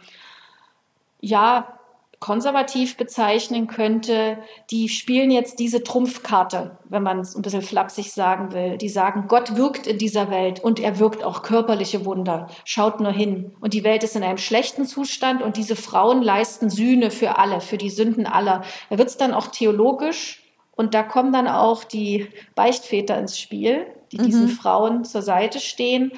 ja, 1.20 1.77
konservativ 2.20 2.96
bezeichnen 2.96 3.68
könnte, 3.68 4.38
die 4.70 4.88
spielen 4.88 5.30
jetzt 5.30 5.60
diese 5.60 5.84
Trumpfkarte, 5.84 6.76
wenn 6.88 7.02
man 7.02 7.20
es 7.20 7.36
ein 7.36 7.42
bisschen 7.42 7.62
flapsig 7.62 8.12
sagen 8.12 8.52
will. 8.52 8.76
Die 8.76 8.88
sagen, 8.88 9.26
Gott 9.28 9.56
wirkt 9.56 9.86
in 9.86 9.98
dieser 9.98 10.28
Welt 10.30 10.58
und 10.58 10.80
er 10.80 10.98
wirkt 10.98 11.22
auch 11.22 11.42
körperliche 11.42 12.04
Wunder. 12.04 12.48
Schaut 12.64 13.00
nur 13.00 13.12
hin. 13.12 13.54
Und 13.60 13.72
die 13.72 13.84
Welt 13.84 14.02
ist 14.02 14.16
in 14.16 14.24
einem 14.24 14.38
schlechten 14.38 14.84
Zustand 14.84 15.42
und 15.42 15.56
diese 15.56 15.76
Frauen 15.76 16.22
leisten 16.22 16.70
Sühne 16.70 17.12
für 17.12 17.38
alle, 17.38 17.60
für 17.60 17.78
die 17.78 17.90
Sünden 17.90 18.26
aller. 18.26 18.62
Da 18.90 18.98
wird 18.98 19.08
es 19.08 19.16
dann 19.16 19.32
auch 19.32 19.46
theologisch 19.46 20.42
und 20.74 20.94
da 20.94 21.04
kommen 21.04 21.32
dann 21.32 21.46
auch 21.46 21.84
die 21.84 22.28
Beichtväter 22.56 23.16
ins 23.18 23.38
Spiel, 23.38 23.86
die 24.10 24.18
mhm. 24.18 24.24
diesen 24.24 24.48
Frauen 24.48 25.04
zur 25.04 25.22
Seite 25.22 25.60
stehen. 25.60 26.12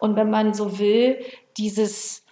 Und 0.00 0.16
wenn 0.16 0.30
man 0.30 0.52
so 0.52 0.80
will, 0.80 1.18
dieses 1.56 2.24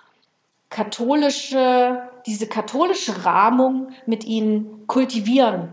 katholische 0.70 2.08
diese 2.26 2.46
katholische 2.46 3.24
Rahmung 3.24 3.88
mit 4.06 4.24
ihnen 4.24 4.86
kultivieren. 4.86 5.72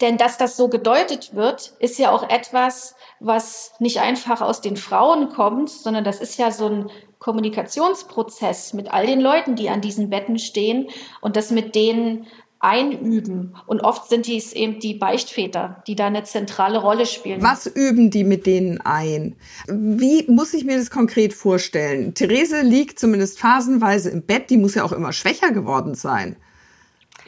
Denn 0.00 0.18
dass 0.18 0.36
das 0.36 0.56
so 0.56 0.68
gedeutet 0.68 1.34
wird, 1.34 1.72
ist 1.78 1.98
ja 1.98 2.10
auch 2.10 2.28
etwas, 2.28 2.96
was 3.18 3.72
nicht 3.78 4.00
einfach 4.00 4.42
aus 4.42 4.60
den 4.60 4.76
Frauen 4.76 5.30
kommt, 5.30 5.70
sondern 5.70 6.04
das 6.04 6.20
ist 6.20 6.38
ja 6.38 6.50
so 6.50 6.66
ein 6.66 6.90
Kommunikationsprozess 7.18 8.74
mit 8.74 8.92
all 8.92 9.06
den 9.06 9.20
Leuten, 9.20 9.56
die 9.56 9.70
an 9.70 9.80
diesen 9.80 10.10
Betten 10.10 10.38
stehen 10.38 10.88
und 11.22 11.36
das 11.36 11.50
mit 11.50 11.74
denen 11.74 12.26
einüben. 12.58 13.54
Und 13.66 13.80
oft 13.82 14.08
sind 14.08 14.26
dies 14.26 14.52
eben 14.52 14.80
die 14.80 14.94
Beichtväter, 14.94 15.82
die 15.86 15.94
da 15.94 16.06
eine 16.06 16.24
zentrale 16.24 16.78
Rolle 16.78 17.06
spielen. 17.06 17.42
Was 17.42 17.66
üben 17.66 18.10
die 18.10 18.24
mit 18.24 18.46
denen 18.46 18.80
ein? 18.80 19.36
Wie 19.68 20.24
muss 20.28 20.54
ich 20.54 20.64
mir 20.64 20.78
das 20.78 20.90
konkret 20.90 21.34
vorstellen? 21.34 22.14
Therese 22.14 22.62
liegt 22.62 22.98
zumindest 22.98 23.38
phasenweise 23.38 24.10
im 24.10 24.22
Bett, 24.22 24.50
die 24.50 24.56
muss 24.56 24.74
ja 24.74 24.84
auch 24.84 24.92
immer 24.92 25.12
schwächer 25.12 25.52
geworden 25.52 25.94
sein. 25.94 26.36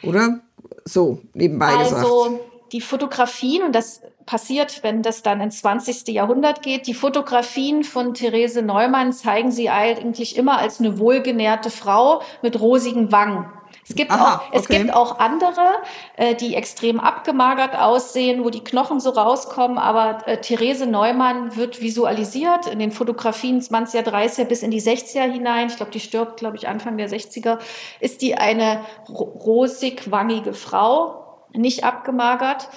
Oder? 0.03 0.41
So, 0.85 1.21
nebenbei 1.33 1.67
also, 1.67 1.83
gesagt. 1.83 2.05
Also 2.05 2.39
die 2.71 2.81
Fotografien, 2.81 3.63
und 3.63 3.73
das 3.73 4.01
passiert, 4.25 4.83
wenn 4.83 5.01
das 5.01 5.23
dann 5.23 5.41
ins 5.41 5.59
20. 5.61 6.07
Jahrhundert 6.09 6.61
geht, 6.61 6.87
die 6.87 6.93
Fotografien 6.93 7.83
von 7.83 8.13
Therese 8.13 8.61
Neumann 8.61 9.11
zeigen 9.11 9.51
sie 9.51 9.69
eigentlich 9.69 10.37
immer 10.37 10.59
als 10.59 10.79
eine 10.79 10.99
wohlgenährte 10.99 11.71
Frau 11.71 12.21
mit 12.41 12.59
rosigen 12.59 13.11
Wangen. 13.11 13.45
Es 13.89 13.95
gibt, 13.95 14.11
Aha, 14.11 14.35
auch, 14.35 14.53
es 14.53 14.67
gibt 14.67 14.93
auch 14.93 15.17
andere, 15.17 15.67
äh, 16.15 16.35
die 16.35 16.53
extrem 16.53 16.99
abgemagert 16.99 17.75
aussehen, 17.75 18.43
wo 18.43 18.51
die 18.51 18.63
Knochen 18.63 18.99
so 18.99 19.09
rauskommen, 19.09 19.79
aber 19.79 20.27
äh, 20.27 20.39
Therese 20.39 20.85
Neumann 20.85 21.55
wird 21.55 21.81
visualisiert 21.81 22.67
in 22.67 22.77
den 22.77 22.91
Fotografien 22.91 23.61
20er, 23.61 24.03
30er 24.03 24.45
bis 24.45 24.61
in 24.61 24.69
die 24.69 24.81
60er 24.81 25.31
hinein. 25.31 25.69
Ich 25.69 25.77
glaube, 25.77 25.91
die 25.91 25.99
stirbt, 25.99 26.37
glaube 26.37 26.55
ich, 26.55 26.67
Anfang 26.67 26.97
der 26.97 27.09
60er. 27.09 27.57
Ist 27.99 28.21
die 28.21 28.35
eine 28.35 28.81
rosig-wangige 29.09 30.53
Frau, 30.53 31.47
nicht 31.53 31.83
abgemagert. 31.83 32.69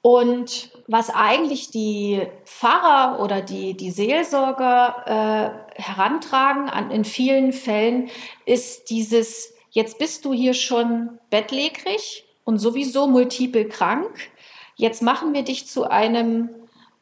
Und 0.00 0.72
was 0.88 1.10
eigentlich 1.10 1.70
die 1.70 2.20
Pfarrer 2.44 3.22
oder 3.22 3.42
die, 3.42 3.76
die 3.76 3.92
Seelsorger 3.92 5.54
äh, 5.76 5.80
herantragen 5.80 6.68
an, 6.68 6.90
in 6.90 7.04
vielen 7.04 7.52
Fällen, 7.52 8.10
ist 8.44 8.90
dieses 8.90 9.54
jetzt 9.72 9.98
bist 9.98 10.24
du 10.24 10.32
hier 10.32 10.54
schon 10.54 11.18
bettlägerig 11.28 12.24
und 12.44 12.58
sowieso 12.58 13.06
multiple 13.06 13.68
krank. 13.68 14.30
Jetzt 14.76 15.02
machen 15.02 15.34
wir 15.34 15.42
dich 15.42 15.66
zu 15.66 15.90
einem 15.90 16.50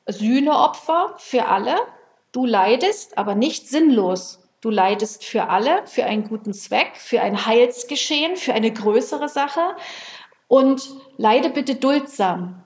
Sühneopfer 0.06 1.14
für 1.18 1.46
alle. 1.46 1.76
Du 2.32 2.46
leidest, 2.46 3.18
aber 3.18 3.34
nicht 3.34 3.68
sinnlos. 3.68 4.40
Du 4.60 4.70
leidest 4.70 5.24
für 5.24 5.48
alle, 5.48 5.86
für 5.86 6.04
einen 6.04 6.28
guten 6.28 6.52
Zweck, 6.52 6.96
für 6.96 7.20
ein 7.22 7.46
Heilsgeschehen, 7.46 8.36
für 8.36 8.52
eine 8.52 8.72
größere 8.72 9.28
Sache. 9.28 9.76
Und 10.48 10.90
leide 11.16 11.50
bitte 11.50 11.76
duldsam. 11.76 12.62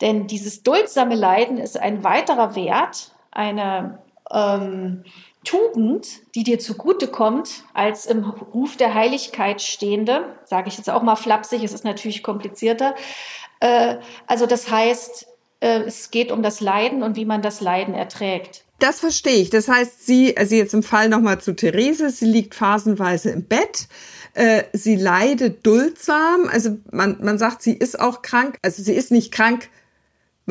Denn 0.00 0.26
dieses 0.26 0.62
duldsame 0.62 1.14
Leiden 1.14 1.58
ist 1.58 1.78
ein 1.78 2.04
weiterer 2.04 2.54
Wert, 2.56 3.12
eine 3.30 4.02
ähm, 4.30 5.04
Tugend, 5.44 6.06
die 6.34 6.44
dir 6.44 6.58
zugutekommt, 6.58 7.64
als 7.72 8.06
im 8.06 8.24
Ruf 8.24 8.76
der 8.76 8.94
Heiligkeit 8.94 9.62
stehende, 9.62 10.36
sage 10.44 10.68
ich 10.68 10.76
jetzt 10.76 10.90
auch 10.90 11.02
mal 11.02 11.16
flapsig, 11.16 11.64
es 11.64 11.72
ist 11.72 11.84
natürlich 11.84 12.22
komplizierter. 12.22 12.94
Äh, 13.60 13.96
also 14.26 14.46
das 14.46 14.70
heißt, 14.70 15.26
äh, 15.60 15.82
es 15.82 16.10
geht 16.10 16.30
um 16.30 16.42
das 16.42 16.60
Leiden 16.60 17.02
und 17.02 17.16
wie 17.16 17.24
man 17.24 17.40
das 17.40 17.60
Leiden 17.60 17.94
erträgt. 17.94 18.64
Das 18.80 19.00
verstehe 19.00 19.36
ich. 19.36 19.50
Das 19.50 19.68
heißt, 19.68 20.06
sie, 20.06 20.36
also 20.36 20.54
jetzt 20.54 20.74
im 20.74 20.82
Fall 20.82 21.08
nochmal 21.08 21.40
zu 21.40 21.54
Therese, 21.54 22.10
sie 22.10 22.24
liegt 22.24 22.54
phasenweise 22.54 23.30
im 23.30 23.44
Bett. 23.44 23.88
Äh, 24.34 24.64
sie 24.72 24.96
leidet 24.96 25.66
duldsam. 25.66 26.48
Also 26.50 26.78
man, 26.90 27.18
man 27.22 27.38
sagt, 27.38 27.62
sie 27.62 27.74
ist 27.74 28.00
auch 28.00 28.22
krank. 28.22 28.56
Also 28.62 28.82
sie 28.82 28.94
ist 28.94 29.10
nicht 29.10 29.32
krank 29.32 29.68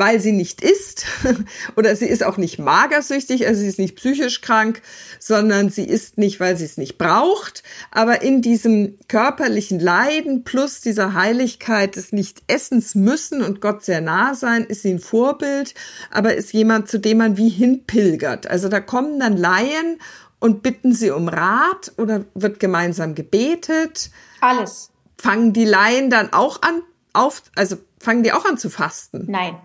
weil 0.00 0.18
sie 0.18 0.32
nicht 0.32 0.62
isst 0.62 1.04
oder 1.76 1.94
sie 1.94 2.06
ist 2.06 2.24
auch 2.24 2.38
nicht 2.38 2.58
magersüchtig, 2.58 3.46
also 3.46 3.60
sie 3.60 3.68
ist 3.68 3.78
nicht 3.78 3.96
psychisch 3.96 4.40
krank, 4.40 4.80
sondern 5.18 5.68
sie 5.68 5.84
isst 5.84 6.16
nicht, 6.16 6.40
weil 6.40 6.56
sie 6.56 6.64
es 6.64 6.78
nicht 6.78 6.96
braucht. 6.96 7.62
Aber 7.90 8.22
in 8.22 8.40
diesem 8.40 8.98
körperlichen 9.08 9.78
Leiden 9.78 10.42
plus 10.42 10.80
dieser 10.80 11.12
Heiligkeit 11.12 11.96
des 11.96 12.12
Nicht-Essens 12.12 12.94
müssen 12.94 13.42
und 13.42 13.60
Gott 13.60 13.84
sehr 13.84 14.00
nah 14.00 14.34
sein, 14.34 14.64
ist 14.64 14.82
sie 14.82 14.94
ein 14.94 15.00
Vorbild, 15.00 15.74
aber 16.10 16.34
ist 16.34 16.54
jemand, 16.54 16.88
zu 16.88 16.98
dem 16.98 17.18
man 17.18 17.36
wie 17.36 17.50
hinpilgert. 17.50 18.46
Also 18.46 18.70
da 18.70 18.80
kommen 18.80 19.20
dann 19.20 19.36
Laien 19.36 19.98
und 20.38 20.62
bitten 20.62 20.94
sie 20.94 21.10
um 21.10 21.28
Rat 21.28 21.92
oder 21.98 22.24
wird 22.32 22.58
gemeinsam 22.58 23.14
gebetet. 23.14 24.10
Alles. 24.40 24.90
Fangen 25.18 25.52
die 25.52 25.66
Laien 25.66 26.08
dann 26.08 26.32
auch 26.32 26.62
an, 26.62 26.80
auf, 27.12 27.42
also 27.54 27.76
fangen 27.98 28.22
die 28.22 28.32
auch 28.32 28.46
an 28.46 28.56
zu 28.56 28.70
fasten? 28.70 29.26
Nein. 29.28 29.58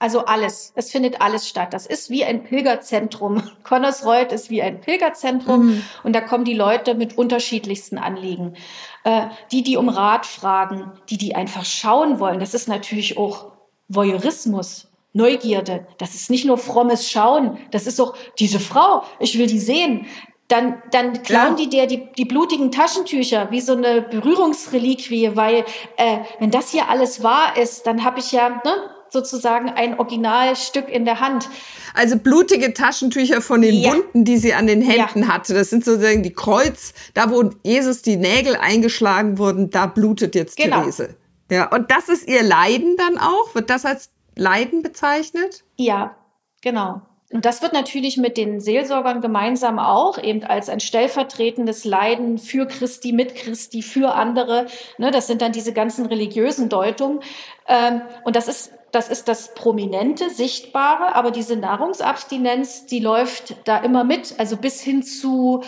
Also 0.00 0.24
alles, 0.26 0.72
es 0.76 0.92
findet 0.92 1.20
alles 1.20 1.48
statt. 1.48 1.74
Das 1.74 1.86
ist 1.86 2.08
wie 2.08 2.24
ein 2.24 2.44
Pilgerzentrum. 2.44 3.42
Connersreuth 3.64 4.32
ist 4.32 4.48
wie 4.48 4.62
ein 4.62 4.80
Pilgerzentrum 4.80 5.66
mhm. 5.66 5.82
und 6.04 6.14
da 6.14 6.20
kommen 6.20 6.44
die 6.44 6.54
Leute 6.54 6.94
mit 6.94 7.18
unterschiedlichsten 7.18 7.98
Anliegen. 7.98 8.54
Äh, 9.02 9.26
die, 9.50 9.62
die 9.62 9.76
um 9.76 9.88
Rat 9.88 10.24
fragen, 10.24 10.92
die, 11.10 11.18
die 11.18 11.34
einfach 11.34 11.64
schauen 11.64 12.20
wollen. 12.20 12.38
Das 12.38 12.54
ist 12.54 12.68
natürlich 12.68 13.18
auch 13.18 13.52
Voyeurismus. 13.88 14.88
Neugierde, 15.14 15.86
das 15.96 16.14
ist 16.14 16.30
nicht 16.30 16.44
nur 16.44 16.58
frommes 16.58 17.10
Schauen, 17.10 17.58
das 17.70 17.86
ist 17.86 17.98
auch 17.98 18.14
diese 18.38 18.60
Frau, 18.60 19.02
ich 19.18 19.38
will 19.38 19.46
die 19.46 19.58
sehen. 19.58 20.06
Dann, 20.48 20.82
dann 20.92 21.22
klauen 21.22 21.56
ja. 21.58 21.64
die 21.64 21.68
dir 21.68 21.86
die, 21.86 22.08
die 22.16 22.24
blutigen 22.24 22.70
Taschentücher 22.70 23.50
wie 23.50 23.60
so 23.60 23.72
eine 23.72 24.02
Berührungsreliquie, 24.02 25.32
weil 25.34 25.64
äh, 25.96 26.18
wenn 26.38 26.50
das 26.50 26.70
hier 26.70 26.88
alles 26.88 27.22
wahr 27.22 27.56
ist, 27.56 27.86
dann 27.86 28.04
habe 28.04 28.20
ich 28.20 28.32
ja, 28.32 28.48
ne, 28.48 28.90
sozusagen 29.10 29.68
ein 29.70 29.98
Originalstück 29.98 30.88
in 30.88 31.04
der 31.04 31.20
Hand. 31.20 31.48
Also 31.94 32.16
blutige 32.16 32.74
Taschentücher 32.74 33.40
von 33.40 33.62
den 33.62 33.74
ja. 33.74 33.92
Wunden, 33.92 34.24
die 34.24 34.38
sie 34.38 34.54
an 34.54 34.66
den 34.66 34.82
Händen 34.82 35.22
ja. 35.22 35.28
hatte. 35.28 35.54
Das 35.54 35.70
sind 35.70 35.84
sozusagen 35.84 36.22
die 36.22 36.32
Kreuz, 36.32 36.94
da 37.14 37.30
wo 37.30 37.50
Jesus 37.62 38.02
die 38.02 38.16
Nägel 38.16 38.56
eingeschlagen 38.56 39.38
wurden, 39.38 39.70
da 39.70 39.86
blutet 39.86 40.34
jetzt 40.34 40.56
genau. 40.56 40.80
Therese. 40.80 41.16
Ja, 41.50 41.68
und 41.72 41.90
das 41.90 42.08
ist 42.08 42.28
ihr 42.28 42.42
Leiden 42.42 42.96
dann 42.96 43.18
auch? 43.18 43.54
Wird 43.54 43.70
das 43.70 43.84
als 43.84 44.10
Leiden 44.36 44.82
bezeichnet? 44.82 45.64
Ja, 45.76 46.16
genau. 46.60 47.02
Und 47.30 47.44
das 47.44 47.60
wird 47.60 47.74
natürlich 47.74 48.16
mit 48.16 48.38
den 48.38 48.58
Seelsorgern 48.58 49.20
gemeinsam 49.20 49.78
auch 49.78 50.22
eben 50.22 50.44
als 50.44 50.70
ein 50.70 50.80
stellvertretendes 50.80 51.84
Leiden 51.84 52.38
für 52.38 52.66
Christi, 52.66 53.12
mit 53.12 53.34
Christi, 53.34 53.82
für 53.82 54.14
andere. 54.14 54.66
Ne, 54.96 55.10
das 55.10 55.26
sind 55.26 55.42
dann 55.42 55.52
diese 55.52 55.74
ganzen 55.74 56.06
religiösen 56.06 56.70
Deutungen. 56.70 57.20
Ähm, 57.66 58.00
und 58.24 58.34
das 58.34 58.48
ist, 58.48 58.72
das 58.92 59.10
ist 59.10 59.28
das 59.28 59.52
Prominente, 59.54 60.30
Sichtbare. 60.30 61.14
Aber 61.14 61.30
diese 61.30 61.56
Nahrungsabstinenz, 61.56 62.86
die 62.86 63.00
läuft 63.00 63.56
da 63.68 63.76
immer 63.76 64.04
mit. 64.04 64.36
Also 64.38 64.56
bis 64.56 64.80
hin 64.80 65.02
zu 65.02 65.62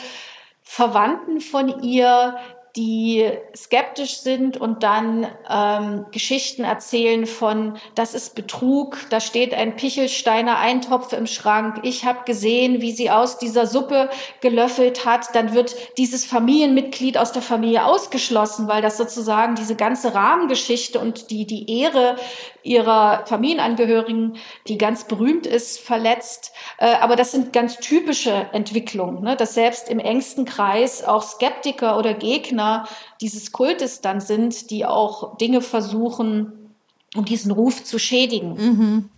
Verwandten 0.62 1.42
von 1.42 1.82
ihr, 1.82 2.38
die 2.76 3.30
skeptisch 3.56 4.18
sind 4.18 4.56
und 4.56 4.82
dann 4.82 5.26
ähm, 5.48 6.06
Geschichten 6.12 6.62
erzählen 6.62 7.26
von, 7.26 7.76
das 7.94 8.14
ist 8.14 8.34
Betrug, 8.34 8.98
da 9.10 9.20
steht 9.20 9.54
ein 9.54 9.76
Pichelsteiner 9.76 10.58
Eintopf 10.58 11.12
im 11.12 11.26
Schrank, 11.26 11.80
ich 11.82 12.04
habe 12.04 12.20
gesehen, 12.24 12.80
wie 12.80 12.92
sie 12.92 13.10
aus 13.10 13.38
dieser 13.38 13.66
Suppe 13.66 14.10
gelöffelt 14.40 15.04
hat, 15.04 15.34
dann 15.34 15.54
wird 15.54 15.74
dieses 15.98 16.24
Familienmitglied 16.24 17.18
aus 17.18 17.32
der 17.32 17.42
Familie 17.42 17.84
ausgeschlossen, 17.84 18.68
weil 18.68 18.82
das 18.82 18.96
sozusagen 18.96 19.56
diese 19.56 19.74
ganze 19.74 20.14
Rahmengeschichte 20.14 21.00
und 21.00 21.30
die, 21.30 21.46
die 21.46 21.80
Ehre 21.80 22.16
ihrer 22.62 23.24
Familienangehörigen, 23.26 24.36
die 24.68 24.78
ganz 24.78 25.04
berühmt 25.04 25.46
ist, 25.46 25.80
verletzt. 25.80 26.52
Äh, 26.78 26.94
aber 26.96 27.16
das 27.16 27.32
sind 27.32 27.52
ganz 27.52 27.78
typische 27.78 28.48
Entwicklungen, 28.52 29.22
ne? 29.22 29.36
dass 29.36 29.54
selbst 29.54 29.88
im 29.88 29.98
engsten 29.98 30.44
Kreis 30.44 31.04
auch 31.04 31.22
Skeptiker 31.22 31.98
oder 31.98 32.14
Gegner 32.14 32.86
dieses 33.20 33.52
Kultes 33.52 34.00
dann 34.00 34.20
sind, 34.20 34.70
die 34.70 34.84
auch 34.84 35.36
Dinge 35.38 35.60
versuchen, 35.60 36.74
um 37.16 37.24
diesen 37.24 37.50
Ruf 37.50 37.84
zu 37.84 37.98
schädigen. 37.98 38.54
Mhm. 38.54 39.10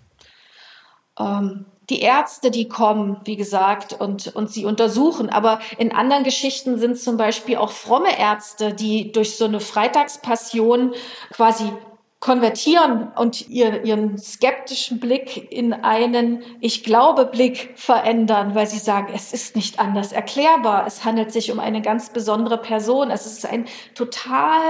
Ähm, 1.18 1.66
die 1.90 2.00
Ärzte, 2.00 2.50
die 2.50 2.68
kommen, 2.68 3.20
wie 3.24 3.36
gesagt, 3.36 3.92
und, 3.92 4.34
und 4.34 4.50
sie 4.50 4.64
untersuchen. 4.64 5.28
Aber 5.28 5.60
in 5.78 5.92
anderen 5.92 6.24
Geschichten 6.24 6.78
sind 6.78 6.98
zum 6.98 7.16
Beispiel 7.16 7.56
auch 7.56 7.70
fromme 7.70 8.18
Ärzte, 8.18 8.72
die 8.72 9.12
durch 9.12 9.36
so 9.36 9.44
eine 9.44 9.60
Freitagspassion 9.60 10.94
quasi 11.32 11.64
konvertieren 12.22 13.08
und 13.16 13.48
ihr, 13.48 13.84
ihren 13.84 14.16
skeptischen 14.16 15.00
Blick 15.00 15.52
in 15.52 15.72
einen 15.72 16.44
Ich 16.60 16.84
glaube 16.84 17.26
Blick 17.26 17.72
verändern, 17.74 18.54
weil 18.54 18.68
sie 18.68 18.78
sagen, 18.78 19.12
es 19.12 19.32
ist 19.32 19.56
nicht 19.56 19.80
anders 19.80 20.12
erklärbar. 20.12 20.86
Es 20.86 21.04
handelt 21.04 21.32
sich 21.32 21.50
um 21.50 21.58
eine 21.58 21.82
ganz 21.82 22.10
besondere 22.10 22.58
Person. 22.58 23.10
Es 23.10 23.26
ist 23.26 23.44
ein 23.44 23.66
total 23.96 24.60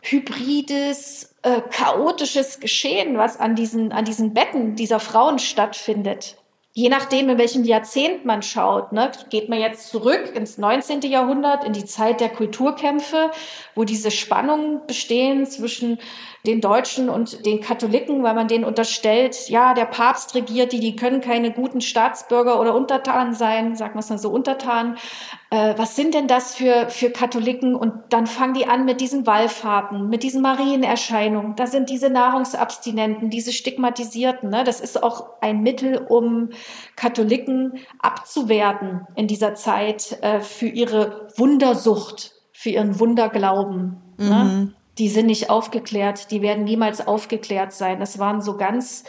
hybrides, 0.00 1.34
äh, 1.42 1.60
chaotisches 1.70 2.58
Geschehen, 2.58 3.18
was 3.18 3.38
an 3.38 3.54
diesen, 3.54 3.92
an 3.92 4.06
diesen 4.06 4.32
Betten 4.32 4.74
dieser 4.74 4.98
Frauen 4.98 5.38
stattfindet 5.38 6.37
je 6.78 6.88
nachdem, 6.88 7.28
in 7.28 7.38
welchem 7.38 7.64
Jahrzehnt 7.64 8.24
man 8.24 8.40
schaut, 8.40 8.92
ne, 8.92 9.10
geht 9.30 9.48
man 9.48 9.58
jetzt 9.58 9.88
zurück 9.88 10.32
ins 10.36 10.58
19. 10.58 11.00
Jahrhundert, 11.00 11.64
in 11.64 11.72
die 11.72 11.84
Zeit 11.84 12.20
der 12.20 12.28
Kulturkämpfe, 12.28 13.32
wo 13.74 13.82
diese 13.82 14.12
Spannungen 14.12 14.86
bestehen 14.86 15.44
zwischen 15.44 15.98
den 16.46 16.60
Deutschen 16.60 17.08
und 17.08 17.44
den 17.44 17.60
Katholiken, 17.60 18.22
weil 18.22 18.34
man 18.34 18.46
denen 18.46 18.62
unterstellt, 18.62 19.48
ja, 19.48 19.74
der 19.74 19.86
Papst 19.86 20.36
regiert 20.36 20.72
die, 20.72 20.78
die 20.78 20.94
können 20.94 21.20
keine 21.20 21.50
guten 21.50 21.80
Staatsbürger 21.80 22.60
oder 22.60 22.76
Untertanen 22.76 23.34
sein, 23.34 23.74
sagen 23.74 23.94
wir 23.94 24.00
es 24.00 24.10
mal 24.10 24.18
so, 24.18 24.30
Untertanen. 24.30 24.98
Äh, 25.50 25.74
was 25.76 25.96
sind 25.96 26.14
denn 26.14 26.26
das 26.26 26.54
für, 26.54 26.90
für 26.90 27.10
Katholiken? 27.10 27.74
Und 27.74 27.94
dann 28.10 28.26
fangen 28.26 28.54
die 28.54 28.66
an 28.66 28.84
mit 28.84 29.00
diesen 29.00 29.26
Wallfahrten, 29.26 30.08
mit 30.08 30.22
diesen 30.22 30.42
Marienerscheinungen. 30.42 31.56
Da 31.56 31.66
sind 31.66 31.88
diese 31.90 32.10
Nahrungsabstinenten, 32.10 33.30
diese 33.30 33.52
Stigmatisierten. 33.52 34.50
Ne? 34.50 34.64
Das 34.64 34.80
ist 34.80 35.02
auch 35.02 35.40
ein 35.40 35.62
Mittel, 35.62 35.98
um 35.98 36.50
Katholiken 36.96 37.78
abzuwerten 37.98 39.06
in 39.16 39.26
dieser 39.26 39.54
Zeit 39.54 40.18
äh, 40.22 40.40
für 40.40 40.68
ihre 40.68 41.28
Wundersucht, 41.36 42.32
für 42.52 42.70
ihren 42.70 43.00
Wunderglauben. 43.00 44.02
Ne? 44.18 44.24
Mhm. 44.24 44.28
Ne? 44.28 44.74
die 44.98 45.08
sind 45.08 45.26
nicht 45.26 45.48
aufgeklärt, 45.48 46.30
die 46.30 46.42
werden 46.42 46.64
niemals 46.64 47.06
aufgeklärt 47.06 47.72
sein. 47.72 48.00
Das 48.00 48.18
waren 48.18 48.40
so 48.40 48.56
ganz, 48.56 49.04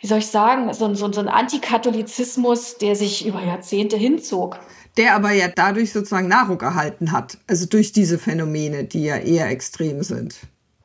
wie 0.00 0.06
soll 0.06 0.18
ich 0.18 0.26
sagen, 0.26 0.72
so, 0.74 0.94
so, 0.94 1.10
so 1.10 1.20
ein 1.20 1.28
Antikatholizismus, 1.28 2.76
der 2.76 2.94
sich 2.94 3.26
über 3.26 3.42
Jahrzehnte 3.42 3.96
hinzog. 3.96 4.60
Der 4.98 5.14
aber 5.14 5.32
ja 5.32 5.48
dadurch 5.48 5.92
sozusagen 5.92 6.28
Nahrung 6.28 6.60
erhalten 6.60 7.12
hat, 7.12 7.38
also 7.46 7.66
durch 7.66 7.92
diese 7.92 8.18
Phänomene, 8.18 8.84
die 8.84 9.04
ja 9.04 9.16
eher 9.16 9.48
extrem 9.48 10.02
sind. 10.02 10.36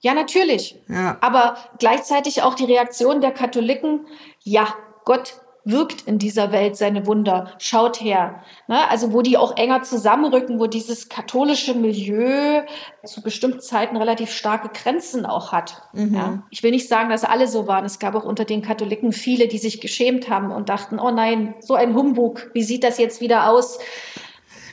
Ja, 0.02 0.14
natürlich. 0.14 0.80
Ja. 0.88 1.18
Aber 1.22 1.58
gleichzeitig 1.80 2.44
auch 2.44 2.54
die 2.54 2.66
Reaktion 2.66 3.22
der 3.22 3.32
Katholiken, 3.32 4.06
ja, 4.44 4.68
Gott 5.06 5.42
wirkt 5.66 6.02
in 6.08 6.20
dieser 6.20 6.52
Welt 6.52 6.76
seine 6.76 7.06
Wunder. 7.06 7.52
Schaut 7.58 8.02
her. 8.02 8.42
Ne? 8.68 8.90
Also 8.90 9.14
wo 9.14 9.22
die 9.22 9.38
auch 9.38 9.56
enger 9.56 9.84
zusammenrücken, 9.84 10.60
wo 10.60 10.68
dieses 10.68 11.08
katholische 11.08 11.74
Milieu 11.74 12.64
zu 13.06 13.22
bestimmten 13.22 13.62
Zeiten 13.62 13.96
relativ 13.96 14.32
starke 14.32 14.70
Grenzen 14.70 15.26
auch 15.26 15.52
hat. 15.52 15.84
Mhm. 15.94 16.16
Ja? 16.16 16.44
Ich 16.50 16.64
will 16.64 16.72
nicht 16.72 16.90
sagen, 16.90 17.10
dass 17.10 17.24
alle 17.24 17.48
so 17.48 17.68
waren. 17.68 17.86
Es 17.86 18.00
gab 18.00 18.16
auch 18.16 18.26
unter 18.26 18.46
den 18.46 18.62
Katholiken 18.62 19.14
viele, 19.14 19.48
die 19.48 19.58
sich 19.58 19.80
geschämt 19.80 20.30
haben 20.30 20.52
und 20.52 20.70
dachten, 20.70 21.00
oh 21.00 21.12
nein, 21.12 21.56
so 21.62 21.76
ein 21.76 21.96
Humbug, 21.96 22.50
wie 22.54 22.64
sieht 22.64 22.84
das 22.84 22.98
jetzt 22.98 23.22
wieder 23.22 23.50
aus? 23.50 23.80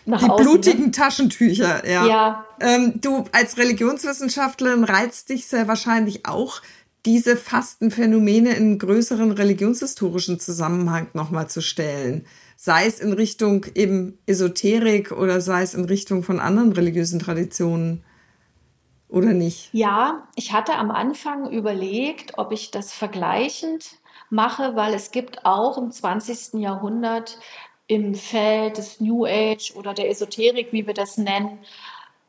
Nach 0.07 0.18
die 0.18 0.31
außen, 0.31 0.44
ne? 0.44 0.50
blutigen 0.50 0.85
ne? 0.87 0.90
Taschentücher, 0.90 1.88
ja. 1.88 2.07
ja. 2.07 2.44
Ähm, 2.61 3.00
du 3.00 3.24
als 3.33 3.59
Religionswissenschaftlerin 3.59 4.85
reizt 4.85 5.29
dich 5.29 5.46
sehr 5.46 5.68
wahrscheinlich 5.68 6.26
auch 6.26 6.62
diese 7.06 7.36
Fastenphänomene 7.36 8.54
in 8.54 8.78
größeren 8.78 9.32
religionshistorischen 9.32 10.38
Zusammenhang 10.38 11.08
nochmal 11.14 11.48
zu 11.48 11.62
stellen. 11.62 12.26
Sei 12.56 12.86
es 12.86 13.00
in 13.00 13.12
Richtung 13.12 13.66
eben 13.74 14.18
Esoterik 14.26 15.12
oder 15.12 15.40
sei 15.40 15.62
es 15.62 15.74
in 15.74 15.86
Richtung 15.86 16.22
von 16.22 16.40
anderen 16.40 16.72
religiösen 16.72 17.18
Traditionen 17.18 18.04
oder 19.08 19.32
nicht? 19.32 19.70
Ja, 19.72 20.28
ich 20.36 20.52
hatte 20.52 20.74
am 20.74 20.90
Anfang 20.90 21.50
überlegt, 21.50 22.38
ob 22.38 22.52
ich 22.52 22.70
das 22.70 22.92
vergleichend 22.92 23.96
mache, 24.28 24.76
weil 24.76 24.94
es 24.94 25.10
gibt 25.10 25.44
auch 25.44 25.78
im 25.78 25.90
20. 25.90 26.60
Jahrhundert 26.60 27.38
im 27.86 28.14
Feld 28.14 28.78
des 28.78 29.00
New 29.00 29.26
Age 29.26 29.74
oder 29.74 29.94
der 29.94 30.08
Esoterik, 30.10 30.68
wie 30.72 30.86
wir 30.86 30.94
das 30.94 31.16
nennen, 31.16 31.58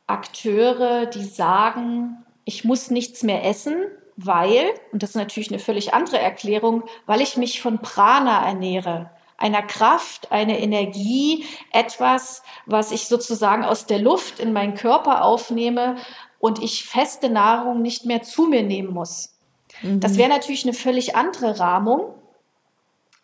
Akteure, 0.07 1.05
die 1.05 1.23
sagen, 1.23 2.25
ich 2.45 2.65
muss 2.65 2.89
nichts 2.89 3.21
mehr 3.21 3.45
essen, 3.45 3.75
weil, 4.17 4.74
und 4.91 5.04
das 5.04 5.12
ist 5.12 5.15
natürlich 5.15 5.50
eine 5.50 5.60
völlig 5.60 5.93
andere 5.93 6.19
Erklärung, 6.19 6.84
weil 7.06 7.21
ich 7.21 7.38
mich 7.38 7.62
von 7.62 7.80
Prana 7.80 8.45
ernähre 8.45 9.10
einer 9.41 9.63
Kraft, 9.63 10.32
eine 10.32 10.60
Energie, 10.60 11.45
etwas, 11.71 12.43
was 12.65 12.91
ich 12.91 13.08
sozusagen 13.08 13.65
aus 13.65 13.88
der 13.88 14.00
Luft 14.00 14.39
in 14.39 14.54
meinen 14.54 14.76
Körper 14.76 15.24
aufnehme 15.24 15.97
und 16.39 16.62
ich 16.62 16.86
feste 16.86 17.30
Nahrung 17.30 17.82
nicht 17.82 18.06
mehr 18.06 18.21
zu 18.21 18.45
mir 18.45 18.63
nehmen 18.63 18.93
muss. 18.93 19.36
Mhm. 19.82 20.00
Das 20.00 20.17
wäre 20.17 20.30
natürlich 20.30 20.63
eine 20.63 20.74
völlig 20.74 21.15
andere 21.15 21.60
Rahmung. 21.60 22.13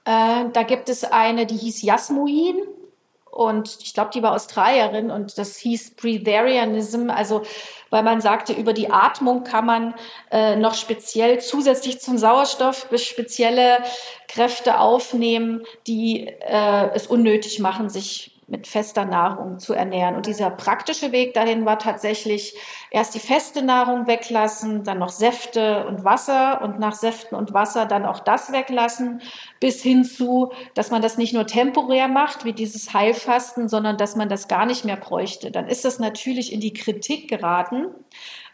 Äh, 0.06 0.45
da 0.54 0.63
gibt 0.63 0.89
es 0.89 1.04
eine, 1.04 1.45
die 1.45 1.58
hieß 1.58 1.84
Jasmuin 1.84 2.56
und 3.38 3.78
ich 3.84 3.93
glaube, 3.93 4.10
die 4.12 4.23
war 4.23 4.34
Australierin 4.34 5.12
und 5.12 5.38
das 5.38 5.58
hieß 5.58 5.91
Breatharianism, 5.91 7.12
also 7.12 7.43
weil 7.91 8.02
man 8.02 8.19
sagte, 8.19 8.52
über 8.52 8.73
die 8.73 8.89
Atmung 8.89 9.43
kann 9.43 9.63
man 9.63 9.93
äh, 10.32 10.56
noch 10.56 10.73
speziell 10.73 11.39
zusätzlich 11.39 12.00
zum 12.02 12.17
Sauerstoff 12.17 12.88
spezielle 12.95 13.78
Kräfte 14.28 14.80
aufnehmen, 14.80 15.63
die 15.86 16.28
äh, 16.28 16.89
es 16.95 17.06
unnötig 17.06 17.60
machen, 17.60 17.89
sich 17.89 18.37
mit 18.49 18.65
fester 18.65 19.03
Nahrung 19.03 19.60
zu 19.60 19.73
ernähren. 19.73 20.15
Und 20.15 20.25
dieser 20.25 20.49
praktische 20.49 21.12
Weg 21.12 21.33
dahin 21.33 21.65
war 21.65 21.79
tatsächlich 21.79 22.55
erst 22.91 23.13
die 23.13 23.19
feste 23.19 23.62
Nahrung 23.62 24.07
weglassen, 24.07 24.86
dann 24.86 24.99
noch 24.99 25.10
Säfte 25.10 25.86
und 25.86 26.05
Wasser 26.05 26.62
und 26.62 26.79
nach 26.79 26.95
Säften 26.95 27.36
und 27.36 27.53
Wasser 27.53 27.86
dann 27.86 28.05
auch 28.05 28.19
das 28.19 28.53
weglassen, 28.53 29.21
bis 29.60 29.83
hin 29.83 30.05
zu, 30.05 30.53
dass 30.75 30.91
man 30.91 31.01
das 31.01 31.17
nicht 31.17 31.33
nur 31.33 31.45
temporär 31.45 32.07
macht, 32.07 32.45
wie 32.45 32.53
dieses 32.53 32.93
Heilfasten, 32.93 33.67
sondern 33.67 33.97
dass 33.97 34.15
man 34.15 34.29
das 34.29 34.47
gar 34.47 34.65
nicht 34.65 34.86
mehr 34.86 34.97
bräuchte. 34.97 35.51
Dann 35.51 35.67
ist 35.67 35.83
das 35.83 35.99
natürlich 35.99 36.53
in 36.53 36.62
die 36.62 36.73
Kritik 36.73 37.29
geraten, 37.29 37.88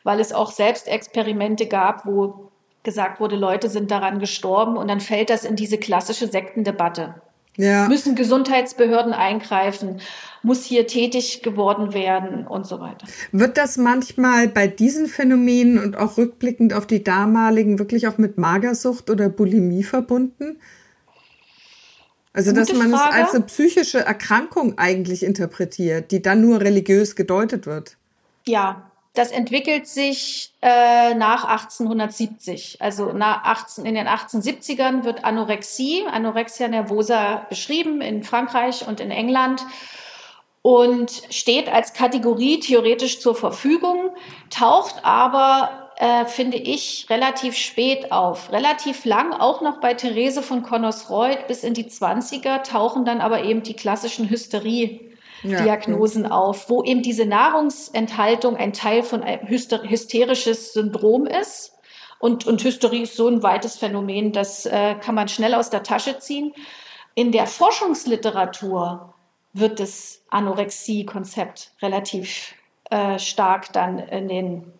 weil 0.03 0.19
es 0.19 0.34
auch 0.34 0.51
Selbstexperimente 0.51 1.67
gab, 1.67 2.08
wo 2.08 2.49
gesagt 2.82 3.19
wurde, 3.19 3.36
Leute 3.36 3.69
sind 3.69 3.91
daran 3.91 4.19
gestorben 4.19 4.75
und 4.75 4.88
dann 4.88 4.99
fällt 4.99 5.29
das 5.29 5.45
in 5.45 5.56
diese 5.56 5.77
klassische 5.77 6.27
Sektendebatte. 6.27 7.21
Ja. 7.56 7.88
Müssen 7.88 8.16
Gesundheitsbehörden 8.16 9.13
eingreifen? 9.13 10.02
Muss 10.42 10.63
hier 10.63 10.88
tätig 10.88 11.44
geworden 11.44 11.94
werden 11.94 12.48
und 12.48 12.66
so 12.66 12.80
weiter? 12.80 13.08
Wird 13.32 13.58
das 13.58 13.78
manchmal 13.78 14.48
bei 14.48 14.68
diesen 14.68 15.08
Phänomenen 15.08 15.78
und 15.78 15.96
auch 15.96 16.18
rückblickend 16.18 16.74
auf 16.74 16.88
die 16.88 17.04
damaligen 17.04 17.80
wirklich 17.80 18.08
auch 18.08 18.18
mit 18.18 18.38
Magersucht 18.38 19.10
oder 19.10 19.30
Bulimie 19.30 19.84
verbunden? 19.84 20.58
Also, 22.34 22.50
Gute 22.50 22.62
dass 22.62 22.74
man 22.74 22.89
Frage. 22.89 23.10
es 23.10 23.16
als 23.16 23.36
eine 23.36 23.44
psychische 23.46 24.00
Erkrankung 24.00 24.80
eigentlich 24.80 25.22
interpretiert, 25.22 26.10
die 26.10 26.24
dann 26.24 26.42
nur 26.42 26.62
religiös 26.62 27.16
gedeutet 27.16 27.68
wird. 27.68 27.98
Ja, 28.48 28.92
das 29.13 29.32
entwickelt 29.32 29.88
sich 29.88 30.54
äh, 30.62 31.13
nach 31.13 31.45
1870. 31.45 32.82
Also 32.82 33.13
nach 33.13 33.43
18, 33.43 33.86
in 33.86 33.93
den 33.93 34.08
1870ern 34.08 35.04
wird 35.04 35.23
Anorexie, 35.23 36.04
Anorexia 36.12 36.67
nervosa 36.67 37.45
beschrieben 37.47 38.02
in 38.02 38.23
Frankreich 38.23 38.88
und 38.88 38.99
in 38.99 39.12
England 39.12 39.63
und 40.63 41.12
steht 41.30 41.71
als 41.71 41.93
Kategorie 41.93 42.60
theoretisch 42.60 43.19
zur 43.19 43.36
Verfügung, 43.36 44.15
taucht 44.49 44.95
aber, 45.04 45.91
äh, 45.97 46.26
finde 46.26 46.58
ich, 46.58 47.06
relativ 47.10 47.56
spät 47.56 48.12
auf. 48.12 48.52
Relativ 48.52 49.06
lang, 49.06 49.34
auch 49.34 49.62
noch 49.62 49.80
bei 49.80 49.93
Therese 49.93 50.41
von 50.41 50.63
Connersreuth 50.63 51.47
bis 51.47 51.63
in 51.63 51.76
die 51.76 51.86
20er, 51.86 52.63
tauchen 52.63 53.06
dann 53.06 53.21
aber 53.21 53.43
eben 53.43 53.62
die 53.62 53.76
klassischen 53.76 54.28
Hysterie 54.30 55.12
Diagnosen 55.43 56.25
auf, 56.25 56.69
wo 56.69 56.84
eben 56.84 57.01
diese 57.01 57.25
Nahrungsenthaltung 57.25 58.56
ein 58.56 58.73
Teil 58.73 59.03
von 59.03 59.23
einem 59.23 59.47
hysterisches 59.47 60.73
Syndrom 60.73 61.25
ist. 61.25 61.73
Und, 62.19 62.47
und 62.47 62.63
Hysterie 62.63 63.03
ist 63.03 63.17
so 63.17 63.27
ein 63.27 63.43
weites 63.43 63.75
Phänomen, 63.75 64.32
das 64.32 64.65
äh, 64.65 64.95
kann 64.95 65.15
man 65.15 65.27
schnell 65.27 65.53
aus 65.53 65.69
der 65.69 65.84
Tasche 65.84 66.19
ziehen. 66.19 66.53
In 67.15 67.32
der 67.34 67.47
Forschungsliteratur 67.47 69.13
wird 69.51 69.79
das 69.79 70.21
Anorexie-Konzept 70.29 71.73
relativ 71.82 72.56
äh, 72.89 73.19
stark 73.19 73.73
dann 73.73 73.99
in 73.99 74.27
den 74.27 74.73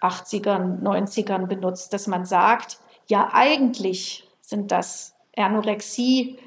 80ern, 0.00 0.82
90ern 0.82 1.46
benutzt, 1.46 1.92
dass 1.92 2.06
man 2.06 2.26
sagt, 2.26 2.78
ja, 3.06 3.30
eigentlich 3.32 4.28
sind 4.40 4.72
das 4.72 5.14
Anorexie 5.36 6.38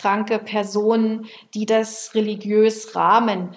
kranke 0.00 0.38
Personen, 0.38 1.26
die 1.54 1.66
das 1.66 2.14
religiös 2.14 2.94
rahmen. 2.96 3.50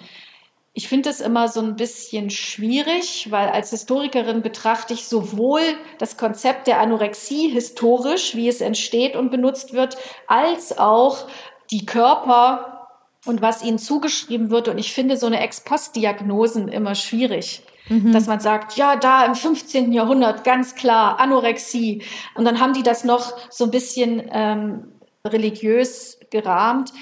Ich 0.72 0.88
finde 0.88 1.08
es 1.08 1.20
immer 1.20 1.48
so 1.48 1.60
ein 1.60 1.76
bisschen 1.76 2.30
schwierig, 2.30 3.30
weil 3.30 3.48
als 3.48 3.70
Historikerin 3.70 4.42
betrachte 4.42 4.92
ich 4.92 5.06
sowohl 5.06 5.62
das 5.98 6.16
Konzept 6.16 6.66
der 6.66 6.80
Anorexie 6.80 7.48
historisch, 7.48 8.34
wie 8.34 8.48
es 8.48 8.60
entsteht 8.60 9.14
und 9.14 9.30
benutzt 9.30 9.72
wird, 9.72 9.96
als 10.26 10.76
auch 10.76 11.28
die 11.70 11.86
Körper 11.86 12.88
und 13.24 13.40
was 13.40 13.62
ihnen 13.62 13.78
zugeschrieben 13.78 14.50
wird. 14.50 14.68
Und 14.68 14.78
ich 14.78 14.92
finde 14.92 15.16
so 15.16 15.26
eine 15.26 15.40
Ex-Post-Diagnosen 15.40 16.68
immer 16.68 16.94
schwierig. 16.94 17.62
Mhm. 17.88 18.12
Dass 18.12 18.26
man 18.26 18.40
sagt, 18.40 18.76
ja, 18.76 18.96
da 18.96 19.26
im 19.26 19.34
15. 19.34 19.92
Jahrhundert 19.92 20.42
ganz 20.42 20.74
klar 20.74 21.20
Anorexie. 21.20 22.02
Und 22.34 22.44
dann 22.46 22.58
haben 22.60 22.72
die 22.72 22.82
das 22.82 23.04
noch 23.04 23.34
so 23.50 23.64
ein 23.64 23.70
bisschen 23.70 24.22
ähm, 24.32 24.94
religiös 25.26 26.18
gerahmt, 26.34 26.92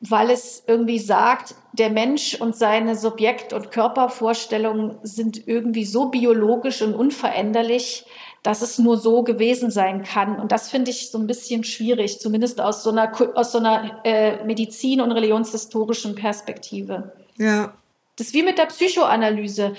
weil 0.00 0.30
es 0.30 0.62
irgendwie 0.66 0.98
sagt, 0.98 1.54
der 1.72 1.90
Mensch 1.90 2.34
und 2.34 2.54
seine 2.54 2.94
Subjekt- 2.94 3.52
und 3.52 3.70
Körpervorstellungen 3.70 4.98
sind 5.02 5.48
irgendwie 5.48 5.84
so 5.84 6.10
biologisch 6.10 6.82
und 6.82 6.94
unveränderlich, 6.94 8.04
dass 8.42 8.60
es 8.60 8.78
nur 8.78 8.96
so 8.96 9.22
gewesen 9.22 9.70
sein 9.70 10.02
kann. 10.02 10.38
Und 10.38 10.52
das 10.52 10.68
finde 10.68 10.90
ich 10.90 11.10
so 11.10 11.18
ein 11.18 11.28
bisschen 11.28 11.64
schwierig, 11.64 12.18
zumindest 12.18 12.60
aus 12.60 12.82
so 12.82 12.90
einer, 12.90 13.12
aus 13.36 13.52
so 13.52 13.58
einer 13.58 14.00
äh, 14.04 14.44
Medizin- 14.44 15.00
und 15.00 15.12
religionshistorischen 15.12 16.16
Perspektive. 16.16 17.12
Ja. 17.38 17.72
Das 18.16 18.26
ist 18.26 18.34
wie 18.34 18.42
mit 18.42 18.58
der 18.58 18.66
Psychoanalyse. 18.66 19.74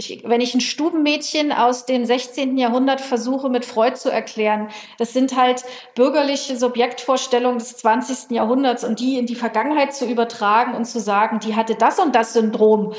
Ich, 0.00 0.22
wenn 0.24 0.40
ich 0.40 0.54
ein 0.54 0.60
Stubenmädchen 0.60 1.50
aus 1.50 1.84
dem 1.84 2.04
16. 2.04 2.56
Jahrhundert 2.56 3.00
versuche 3.00 3.48
mit 3.48 3.64
Freud 3.64 3.96
zu 3.96 4.10
erklären, 4.12 4.68
das 4.96 5.12
sind 5.12 5.36
halt 5.36 5.64
bürgerliche 5.96 6.56
Subjektvorstellungen 6.56 7.58
des 7.58 7.76
20. 7.78 8.30
Jahrhunderts 8.30 8.84
und 8.84 9.00
die 9.00 9.18
in 9.18 9.26
die 9.26 9.34
Vergangenheit 9.34 9.92
zu 9.92 10.08
übertragen 10.08 10.74
und 10.74 10.84
zu 10.84 11.00
sagen, 11.00 11.40
die 11.40 11.56
hatte 11.56 11.74
das 11.74 11.98
und 11.98 12.14
das 12.14 12.32
Syndrom. 12.32 12.94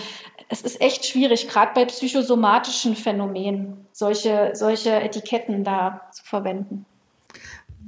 Es 0.49 0.61
ist 0.61 0.81
echt 0.81 1.05
schwierig, 1.05 1.47
gerade 1.47 1.71
bei 1.73 1.85
psychosomatischen 1.85 2.97
Phänomenen, 2.97 3.87
solche, 3.93 4.51
solche 4.53 4.91
Etiketten 4.91 5.63
da 5.63 6.01
zu 6.11 6.25
verwenden 6.25 6.85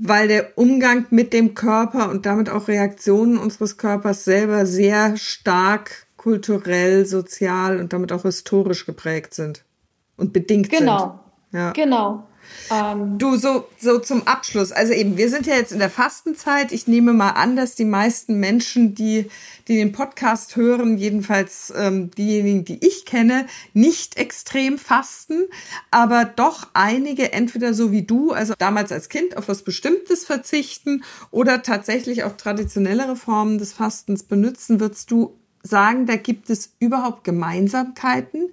weil 0.03 0.27
der 0.27 0.57
Umgang 0.57 1.05
mit 1.11 1.31
dem 1.31 1.53
Körper 1.53 2.09
und 2.09 2.25
damit 2.25 2.49
auch 2.49 2.67
Reaktionen 2.67 3.37
unseres 3.37 3.77
Körpers 3.77 4.23
selber 4.23 4.65
sehr 4.65 5.15
stark 5.15 6.07
kulturell, 6.21 7.07
sozial 7.07 7.79
und 7.79 7.93
damit 7.93 8.11
auch 8.11 8.21
historisch 8.21 8.85
geprägt 8.85 9.33
sind 9.33 9.65
und 10.17 10.33
bedingt 10.33 10.69
genau. 10.69 11.19
sind. 11.51 11.59
Ja. 11.59 11.71
Genau. 11.71 12.27
Ähm. 12.69 13.17
Du, 13.17 13.37
so, 13.37 13.67
so 13.79 13.97
zum 13.97 14.27
Abschluss. 14.27 14.71
Also 14.71 14.93
eben, 14.93 15.17
wir 15.17 15.29
sind 15.29 15.47
ja 15.47 15.55
jetzt 15.55 15.71
in 15.71 15.79
der 15.79 15.89
Fastenzeit. 15.89 16.73
Ich 16.73 16.85
nehme 16.85 17.13
mal 17.13 17.31
an, 17.31 17.55
dass 17.55 17.73
die 17.73 17.85
meisten 17.85 18.39
Menschen, 18.39 18.93
die, 18.93 19.31
die 19.67 19.77
den 19.77 19.93
Podcast 19.93 20.55
hören, 20.55 20.99
jedenfalls 20.99 21.73
ähm, 21.75 22.11
diejenigen, 22.11 22.65
die 22.65 22.85
ich 22.85 23.05
kenne, 23.05 23.47
nicht 23.73 24.17
extrem 24.17 24.77
fasten, 24.77 25.47
aber 25.89 26.25
doch 26.25 26.67
einige 26.75 27.33
entweder 27.33 27.73
so 27.73 27.91
wie 27.91 28.03
du, 28.03 28.31
also 28.31 28.53
damals 28.59 28.91
als 28.91 29.09
Kind 29.09 29.37
auf 29.37 29.47
was 29.47 29.63
Bestimmtes 29.63 30.23
verzichten 30.23 31.03
oder 31.31 31.63
tatsächlich 31.63 32.25
auch 32.25 32.37
traditionellere 32.37 33.15
Formen 33.15 33.57
des 33.57 33.73
Fastens 33.73 34.21
benutzen. 34.21 34.79
Würdest 34.79 35.09
du 35.09 35.40
sagen, 35.63 36.05
da 36.05 36.15
gibt 36.15 36.49
es 36.49 36.75
überhaupt 36.79 37.23
Gemeinsamkeiten 37.23 38.49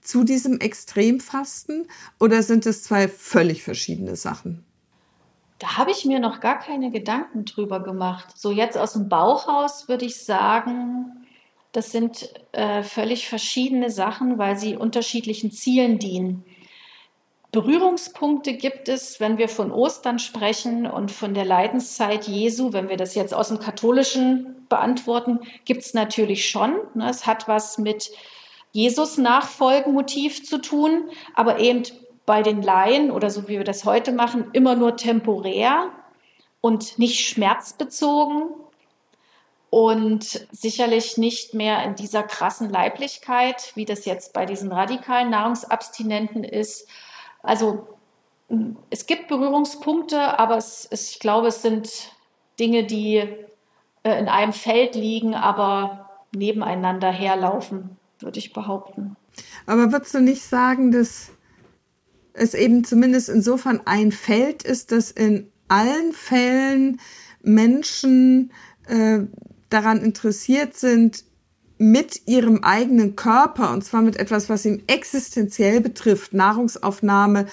zu 0.00 0.24
diesem 0.24 0.58
Extremfasten 0.58 1.86
oder 2.18 2.42
sind 2.42 2.66
es 2.66 2.82
zwei 2.82 3.08
völlig 3.08 3.62
verschiedene 3.62 4.16
Sachen? 4.16 4.64
Da 5.58 5.76
habe 5.76 5.90
ich 5.90 6.06
mir 6.06 6.20
noch 6.20 6.40
gar 6.40 6.58
keine 6.58 6.90
Gedanken 6.90 7.44
drüber 7.44 7.80
gemacht. 7.80 8.38
So 8.38 8.50
jetzt 8.50 8.78
aus 8.78 8.94
dem 8.94 9.10
Bauchhaus 9.10 9.88
würde 9.88 10.06
ich 10.06 10.16
sagen, 10.16 11.26
das 11.72 11.92
sind 11.92 12.30
äh, 12.52 12.82
völlig 12.82 13.28
verschiedene 13.28 13.90
Sachen, 13.90 14.38
weil 14.38 14.58
sie 14.58 14.76
unterschiedlichen 14.76 15.52
Zielen 15.52 15.98
dienen. 15.98 16.44
Berührungspunkte 17.52 18.54
gibt 18.54 18.88
es, 18.88 19.18
wenn 19.18 19.36
wir 19.36 19.48
von 19.48 19.72
Ostern 19.72 20.20
sprechen 20.20 20.86
und 20.86 21.10
von 21.10 21.34
der 21.34 21.44
Leidenszeit 21.44 22.28
Jesu, 22.28 22.72
wenn 22.72 22.88
wir 22.88 22.96
das 22.96 23.16
jetzt 23.16 23.34
aus 23.34 23.48
dem 23.48 23.58
katholischen 23.58 24.66
beantworten, 24.68 25.40
gibt 25.64 25.82
es 25.82 25.92
natürlich 25.92 26.48
schon. 26.48 26.76
Ne? 26.94 27.10
Es 27.10 27.26
hat 27.26 27.48
was 27.48 27.76
mit 27.76 28.10
Jesus 28.70 29.18
Nachfolgenmotiv 29.18 30.46
zu 30.46 30.58
tun, 30.58 31.10
aber 31.34 31.58
eben 31.58 31.82
bei 32.24 32.42
den 32.42 32.62
Laien 32.62 33.10
oder 33.10 33.30
so 33.30 33.48
wie 33.48 33.58
wir 33.58 33.64
das 33.64 33.84
heute 33.84 34.12
machen, 34.12 34.50
immer 34.52 34.76
nur 34.76 34.96
temporär 34.96 35.90
und 36.60 37.00
nicht 37.00 37.26
schmerzbezogen 37.26 38.44
und 39.70 40.46
sicherlich 40.52 41.16
nicht 41.16 41.54
mehr 41.54 41.82
in 41.82 41.96
dieser 41.96 42.22
krassen 42.22 42.70
Leiblichkeit, 42.70 43.72
wie 43.74 43.86
das 43.86 44.04
jetzt 44.04 44.32
bei 44.32 44.46
diesen 44.46 44.70
radikalen 44.70 45.30
Nahrungsabstinenten 45.30 46.44
ist 46.44 46.86
also 47.42 47.86
es 48.90 49.06
gibt 49.06 49.28
Berührungspunkte, 49.28 50.38
aber 50.38 50.56
es, 50.56 50.86
es, 50.90 51.12
ich 51.12 51.20
glaube, 51.20 51.48
es 51.48 51.62
sind 51.62 52.12
Dinge, 52.58 52.84
die 52.84 53.16
äh, 54.02 54.18
in 54.18 54.28
einem 54.28 54.52
Feld 54.52 54.94
liegen, 54.94 55.34
aber 55.34 56.10
nebeneinander 56.34 57.10
herlaufen, 57.10 57.96
würde 58.18 58.38
ich 58.38 58.52
behaupten. 58.52 59.16
Aber 59.66 59.92
würdest 59.92 60.14
du 60.14 60.20
nicht 60.20 60.42
sagen, 60.42 60.90
dass 60.90 61.30
es 62.32 62.54
eben 62.54 62.84
zumindest 62.84 63.28
insofern 63.28 63.82
ein 63.84 64.12
Feld 64.12 64.62
ist, 64.62 64.92
dass 64.92 65.10
in 65.10 65.50
allen 65.68 66.12
Fällen 66.12 67.00
Menschen 67.42 68.52
äh, 68.86 69.20
daran 69.68 69.98
interessiert 69.98 70.76
sind, 70.76 71.24
mit 71.80 72.26
ihrem 72.26 72.62
eigenen 72.62 73.16
Körper, 73.16 73.72
und 73.72 73.82
zwar 73.82 74.02
mit 74.02 74.16
etwas, 74.16 74.50
was 74.50 74.66
ihn 74.66 74.82
existenziell 74.86 75.80
betrifft, 75.80 76.34
Nahrungsaufnahme. 76.34 77.46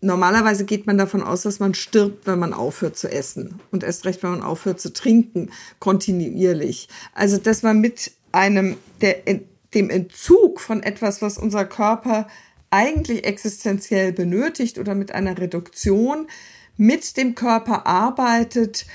Normalerweise 0.00 0.64
geht 0.64 0.86
man 0.86 0.96
davon 0.96 1.22
aus, 1.22 1.42
dass 1.42 1.60
man 1.60 1.74
stirbt, 1.74 2.26
wenn 2.26 2.38
man 2.38 2.54
aufhört 2.54 2.96
zu 2.96 3.12
essen 3.12 3.60
und 3.72 3.84
erst 3.84 4.06
recht, 4.06 4.22
wenn 4.22 4.30
man 4.30 4.42
aufhört 4.42 4.80
zu 4.80 4.90
trinken, 4.90 5.50
kontinuierlich. 5.80 6.88
Also, 7.12 7.36
dass 7.36 7.62
man 7.62 7.78
mit 7.78 8.12
einem, 8.32 8.78
der, 9.02 9.16
dem 9.74 9.90
Entzug 9.90 10.58
von 10.58 10.82
etwas, 10.82 11.20
was 11.20 11.36
unser 11.36 11.66
Körper 11.66 12.28
eigentlich 12.70 13.26
existenziell 13.26 14.14
benötigt 14.14 14.78
oder 14.78 14.94
mit 14.94 15.12
einer 15.12 15.36
Reduktion 15.36 16.26
mit 16.78 17.18
dem 17.18 17.34
Körper 17.34 17.86
arbeitet, 17.86 18.86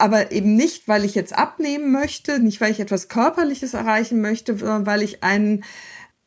aber 0.00 0.32
eben 0.32 0.56
nicht, 0.56 0.88
weil 0.88 1.04
ich 1.04 1.14
jetzt 1.14 1.36
abnehmen 1.36 1.92
möchte, 1.92 2.38
nicht 2.38 2.60
weil 2.60 2.72
ich 2.72 2.80
etwas 2.80 3.08
Körperliches 3.08 3.74
erreichen 3.74 4.20
möchte, 4.20 4.56
sondern 4.56 4.86
weil 4.86 5.02
ich 5.02 5.22
einen 5.22 5.64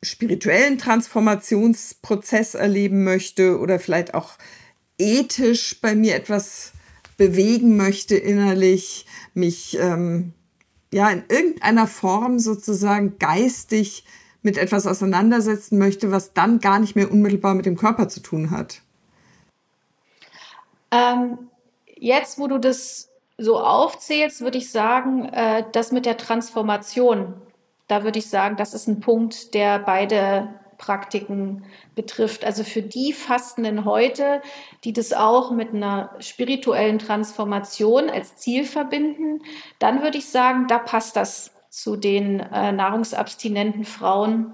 spirituellen 0.04 0.78
Transformationsprozess 0.78 2.56
erleben 2.56 3.04
möchte 3.04 3.60
oder 3.60 3.80
vielleicht 3.80 4.14
auch 4.14 4.38
ethisch 4.98 5.80
bei 5.82 5.96
mir 5.96 6.16
etwas 6.16 6.74
bewegen 7.18 7.78
möchte 7.78 8.16
innerlich, 8.16 9.06
mich 9.34 9.78
ähm, 9.80 10.34
ja 10.92 11.10
in 11.10 11.24
irgendeiner 11.30 11.88
Form 11.88 12.40
sozusagen 12.40 13.18
geistig 13.18 14.06
mit 14.42 14.58
etwas 14.58 14.86
auseinandersetzen 14.86 15.78
möchte, 15.78 16.12
was 16.12 16.34
dann 16.34 16.60
gar 16.60 16.80
nicht 16.80 16.96
mehr 16.96 17.12
unmittelbar 17.12 17.56
mit 17.56 17.66
dem 17.66 17.78
Körper 17.78 18.10
zu 18.10 18.20
tun 18.20 18.52
hat? 18.52 18.82
Ähm, 20.92 21.50
jetzt, 21.96 22.38
wo 22.38 22.48
du 22.48 22.60
das 22.60 23.10
so 23.44 23.60
aufzählst, 23.60 24.42
würde 24.42 24.58
ich 24.58 24.72
sagen, 24.72 25.26
äh, 25.26 25.64
das 25.72 25.92
mit 25.92 26.06
der 26.06 26.18
Transformation, 26.18 27.34
da 27.88 28.04
würde 28.04 28.20
ich 28.20 28.30
sagen, 28.30 28.56
das 28.56 28.74
ist 28.74 28.88
ein 28.88 29.00
Punkt, 29.00 29.54
der 29.54 29.80
beide 29.80 30.50
Praktiken 30.78 31.64
betrifft. 31.96 32.44
Also 32.44 32.64
für 32.64 32.82
die 32.82 33.14
Fastenden 33.14 33.86
heute, 33.86 34.42
die 34.84 34.94
das 34.94 35.14
auch 35.14 35.52
mit 35.52 35.74
einer 35.74 36.12
spirituellen 36.20 37.00
Transformation 37.00 38.10
als 38.10 38.36
Ziel 38.38 38.66
verbinden, 38.66 39.42
dann 39.80 40.02
würde 40.02 40.18
ich 40.18 40.30
sagen, 40.30 40.68
da 40.68 40.80
passt 40.80 41.16
das 41.16 41.52
zu 41.70 41.96
den 41.96 42.40
äh, 42.40 42.72
nahrungsabstinenten 42.72 43.86
Frauen, 43.86 44.54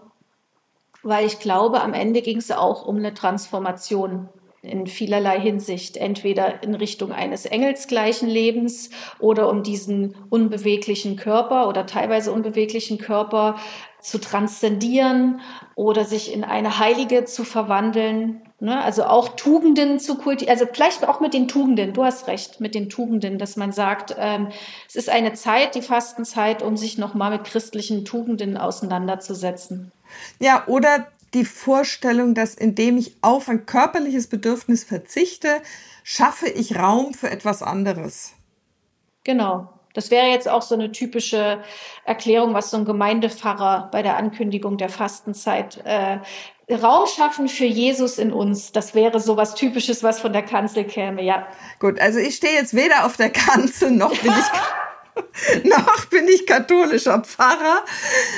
weil 1.04 1.26
ich 1.26 1.40
glaube, 1.40 1.82
am 1.82 1.94
Ende 1.94 2.22
ging 2.22 2.38
es 2.38 2.52
auch 2.52 2.86
um 2.86 2.98
eine 2.98 3.14
Transformation 3.14 4.30
in 4.70 4.88
vielerlei 4.88 5.40
Hinsicht, 5.40 5.98
entweder 5.98 6.64
in 6.64 6.76
Richtung 6.76 7.12
eines 7.12 7.46
engelsgleichen 7.46 8.30
Lebens 8.30 8.90
oder 9.20 9.50
um 9.50 9.64
diesen 9.64 10.16
unbeweglichen 10.30 11.16
Körper 11.16 11.68
oder 11.68 11.86
teilweise 11.86 12.32
unbeweglichen 12.32 12.98
Körper 12.98 13.58
zu 14.02 14.20
transzendieren 14.20 15.42
oder 15.76 16.06
sich 16.06 16.34
in 16.34 16.44
eine 16.44 16.80
Heilige 16.80 17.26
zu 17.26 17.44
verwandeln. 17.44 18.42
Ne? 18.62 18.82
Also 18.82 19.04
auch 19.04 19.30
Tugenden 19.30 20.00
zu 20.00 20.16
kultivieren, 20.16 20.60
also 20.60 20.72
vielleicht 20.72 21.08
auch 21.08 21.20
mit 21.20 21.34
den 21.34 21.48
Tugenden, 21.48 21.94
du 21.94 22.04
hast 22.04 22.28
recht, 22.28 22.62
mit 22.62 22.76
den 22.76 22.90
Tugenden, 22.90 23.38
dass 23.38 23.58
man 23.58 23.72
sagt, 23.72 24.16
ähm, 24.18 24.50
es 24.88 24.96
ist 24.96 25.10
eine 25.10 25.34
Zeit, 25.34 25.76
die 25.76 25.82
Fastenzeit, 25.82 26.62
um 26.62 26.78
sich 26.78 26.98
nochmal 26.98 27.32
mit 27.32 27.44
christlichen 27.44 28.06
Tugenden 28.06 28.58
auseinanderzusetzen. 28.58 29.92
Ja, 30.40 30.64
oder 30.68 31.08
die 31.34 31.46
Vorstellung, 31.46 32.34
dass 32.34 32.56
indem 32.56 32.98
ich 32.98 33.18
auf 33.22 33.50
ein 33.50 33.66
körperliches 33.66 34.28
Bedürfnis 34.28 34.84
verzichte, 34.84 35.62
schaffe 36.04 36.48
ich 36.50 36.78
Raum 36.78 37.14
für 37.14 37.30
etwas 37.30 37.62
anderes. 37.62 38.34
Genau. 39.24 39.74
Das 39.94 40.12
wäre 40.12 40.28
jetzt 40.28 40.48
auch 40.48 40.62
so 40.62 40.76
eine 40.76 40.92
typische 40.92 41.64
Erklärung, 42.06 42.54
was 42.54 42.72
so 42.72 42.78
ein 42.78 42.86
Gemeindepfarrer 42.86 43.90
bei 43.92 44.02
der 44.04 44.18
Ankündigung 44.18 44.78
der 44.78 44.90
Fastenzeit 44.90 45.82
äh, 45.84 46.20
Raum 46.74 47.08
schaffen 47.08 47.48
für 47.48 47.66
Jesus 47.66 48.20
in 48.20 48.32
uns. 48.32 48.72
Das 48.72 48.94
wäre 48.94 49.20
so 49.20 49.36
was 49.38 49.56
Typisches, 49.56 50.04
was 50.04 50.20
von 50.20 50.32
der 50.32 50.44
Kanzel 50.44 50.84
käme, 50.86 51.24
ja. 51.24 51.48
Gut, 51.80 52.00
also 52.00 52.20
ich 52.20 52.36
stehe 52.36 52.54
jetzt 52.54 52.76
weder 52.76 53.06
auf 53.06 53.18
der 53.18 53.32
Kanzel 53.32 53.92
noch 53.92 54.16
bin 54.16 54.32
ich 54.32 55.64
noch 55.66 56.06
bin 56.06 56.28
ich 56.28 56.46
katholischer 56.46 57.20
Pfarrer. 57.22 57.84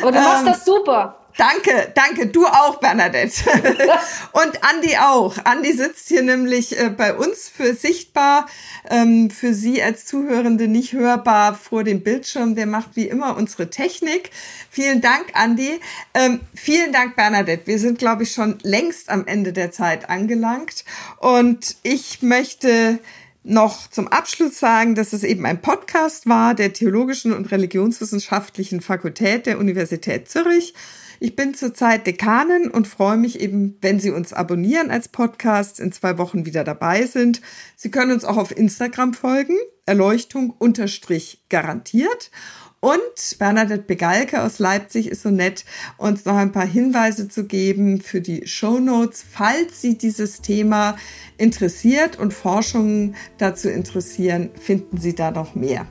Aber 0.01 0.11
du 0.11 0.19
machst 0.19 0.41
ähm, 0.41 0.45
das 0.45 0.65
super. 0.65 1.20
Danke, 1.41 1.91
danke. 1.95 2.27
Du 2.27 2.45
auch, 2.45 2.79
Bernadette. 2.79 3.33
und 4.31 4.63
Andi 4.63 4.95
auch. 4.97 5.43
Andi 5.43 5.73
sitzt 5.73 6.07
hier 6.07 6.21
nämlich 6.21 6.79
äh, 6.79 6.91
bei 6.91 7.15
uns 7.15 7.49
für 7.49 7.73
sichtbar, 7.73 8.45
ähm, 8.87 9.31
für 9.31 9.55
Sie 9.55 9.81
als 9.81 10.05
Zuhörende 10.05 10.67
nicht 10.67 10.93
hörbar 10.93 11.55
vor 11.55 11.83
dem 11.83 12.03
Bildschirm. 12.03 12.53
Der 12.53 12.67
macht 12.67 12.89
wie 12.93 13.07
immer 13.07 13.37
unsere 13.37 13.71
Technik. 13.71 14.29
Vielen 14.69 15.01
Dank, 15.01 15.31
Andi. 15.33 15.79
Ähm, 16.13 16.41
vielen 16.53 16.93
Dank, 16.93 17.15
Bernadette. 17.15 17.65
Wir 17.65 17.79
sind, 17.79 17.97
glaube 17.97 18.21
ich, 18.21 18.33
schon 18.33 18.59
längst 18.61 19.09
am 19.09 19.25
Ende 19.25 19.51
der 19.51 19.71
Zeit 19.71 20.11
angelangt. 20.11 20.85
Und 21.17 21.75
ich 21.81 22.21
möchte 22.21 22.99
noch 23.43 23.89
zum 23.89 24.07
Abschluss 24.09 24.59
sagen, 24.59 24.93
dass 24.93 25.11
es 25.11 25.23
eben 25.23 25.47
ein 25.47 25.59
Podcast 25.59 26.29
war 26.29 26.53
der 26.53 26.71
Theologischen 26.73 27.33
und 27.33 27.49
Religionswissenschaftlichen 27.49 28.79
Fakultät 28.81 29.47
der 29.47 29.57
Universität 29.57 30.29
Zürich. 30.29 30.75
Ich 31.23 31.35
bin 31.35 31.53
zurzeit 31.53 32.07
Dekanin 32.07 32.71
und 32.71 32.87
freue 32.87 33.15
mich 33.15 33.39
eben, 33.41 33.77
wenn 33.79 33.99
Sie 33.99 34.09
uns 34.09 34.33
abonnieren 34.33 34.89
als 34.89 35.07
Podcast, 35.07 35.79
in 35.79 35.91
zwei 35.91 36.17
Wochen 36.17 36.47
wieder 36.47 36.63
dabei 36.63 37.05
sind. 37.05 37.41
Sie 37.75 37.91
können 37.91 38.11
uns 38.11 38.25
auch 38.25 38.37
auf 38.37 38.57
Instagram 38.57 39.13
folgen, 39.13 39.53
Erleuchtung 39.85 40.49
unterstrich 40.49 41.43
garantiert. 41.47 42.31
Und 42.79 43.37
Bernadette 43.37 43.83
Begalke 43.83 44.41
aus 44.41 44.57
Leipzig 44.57 45.09
ist 45.09 45.21
so 45.21 45.29
nett, 45.29 45.63
uns 45.99 46.25
noch 46.25 46.37
ein 46.37 46.51
paar 46.51 46.65
Hinweise 46.65 47.27
zu 47.27 47.45
geben 47.45 48.01
für 48.01 48.21
die 48.21 48.47
Show 48.47 48.79
Notes, 48.79 49.23
falls 49.23 49.79
Sie 49.79 49.99
dieses 49.99 50.41
Thema 50.41 50.97
interessiert 51.37 52.17
und 52.17 52.33
Forschungen 52.33 53.15
dazu 53.37 53.69
interessieren, 53.69 54.49
finden 54.59 54.97
Sie 54.97 55.13
da 55.13 55.29
noch 55.29 55.53
mehr 55.53 55.85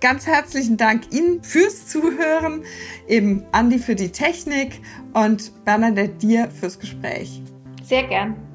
ganz 0.00 0.26
herzlichen 0.26 0.76
Dank 0.76 1.12
Ihnen 1.12 1.42
fürs 1.42 1.86
Zuhören, 1.86 2.64
eben 3.08 3.44
Andi 3.52 3.78
für 3.78 3.94
die 3.94 4.10
Technik 4.10 4.80
und 5.12 5.64
Bernadette 5.64 6.14
dir 6.14 6.50
fürs 6.50 6.78
Gespräch. 6.78 7.42
Sehr 7.82 8.04
gern. 8.04 8.45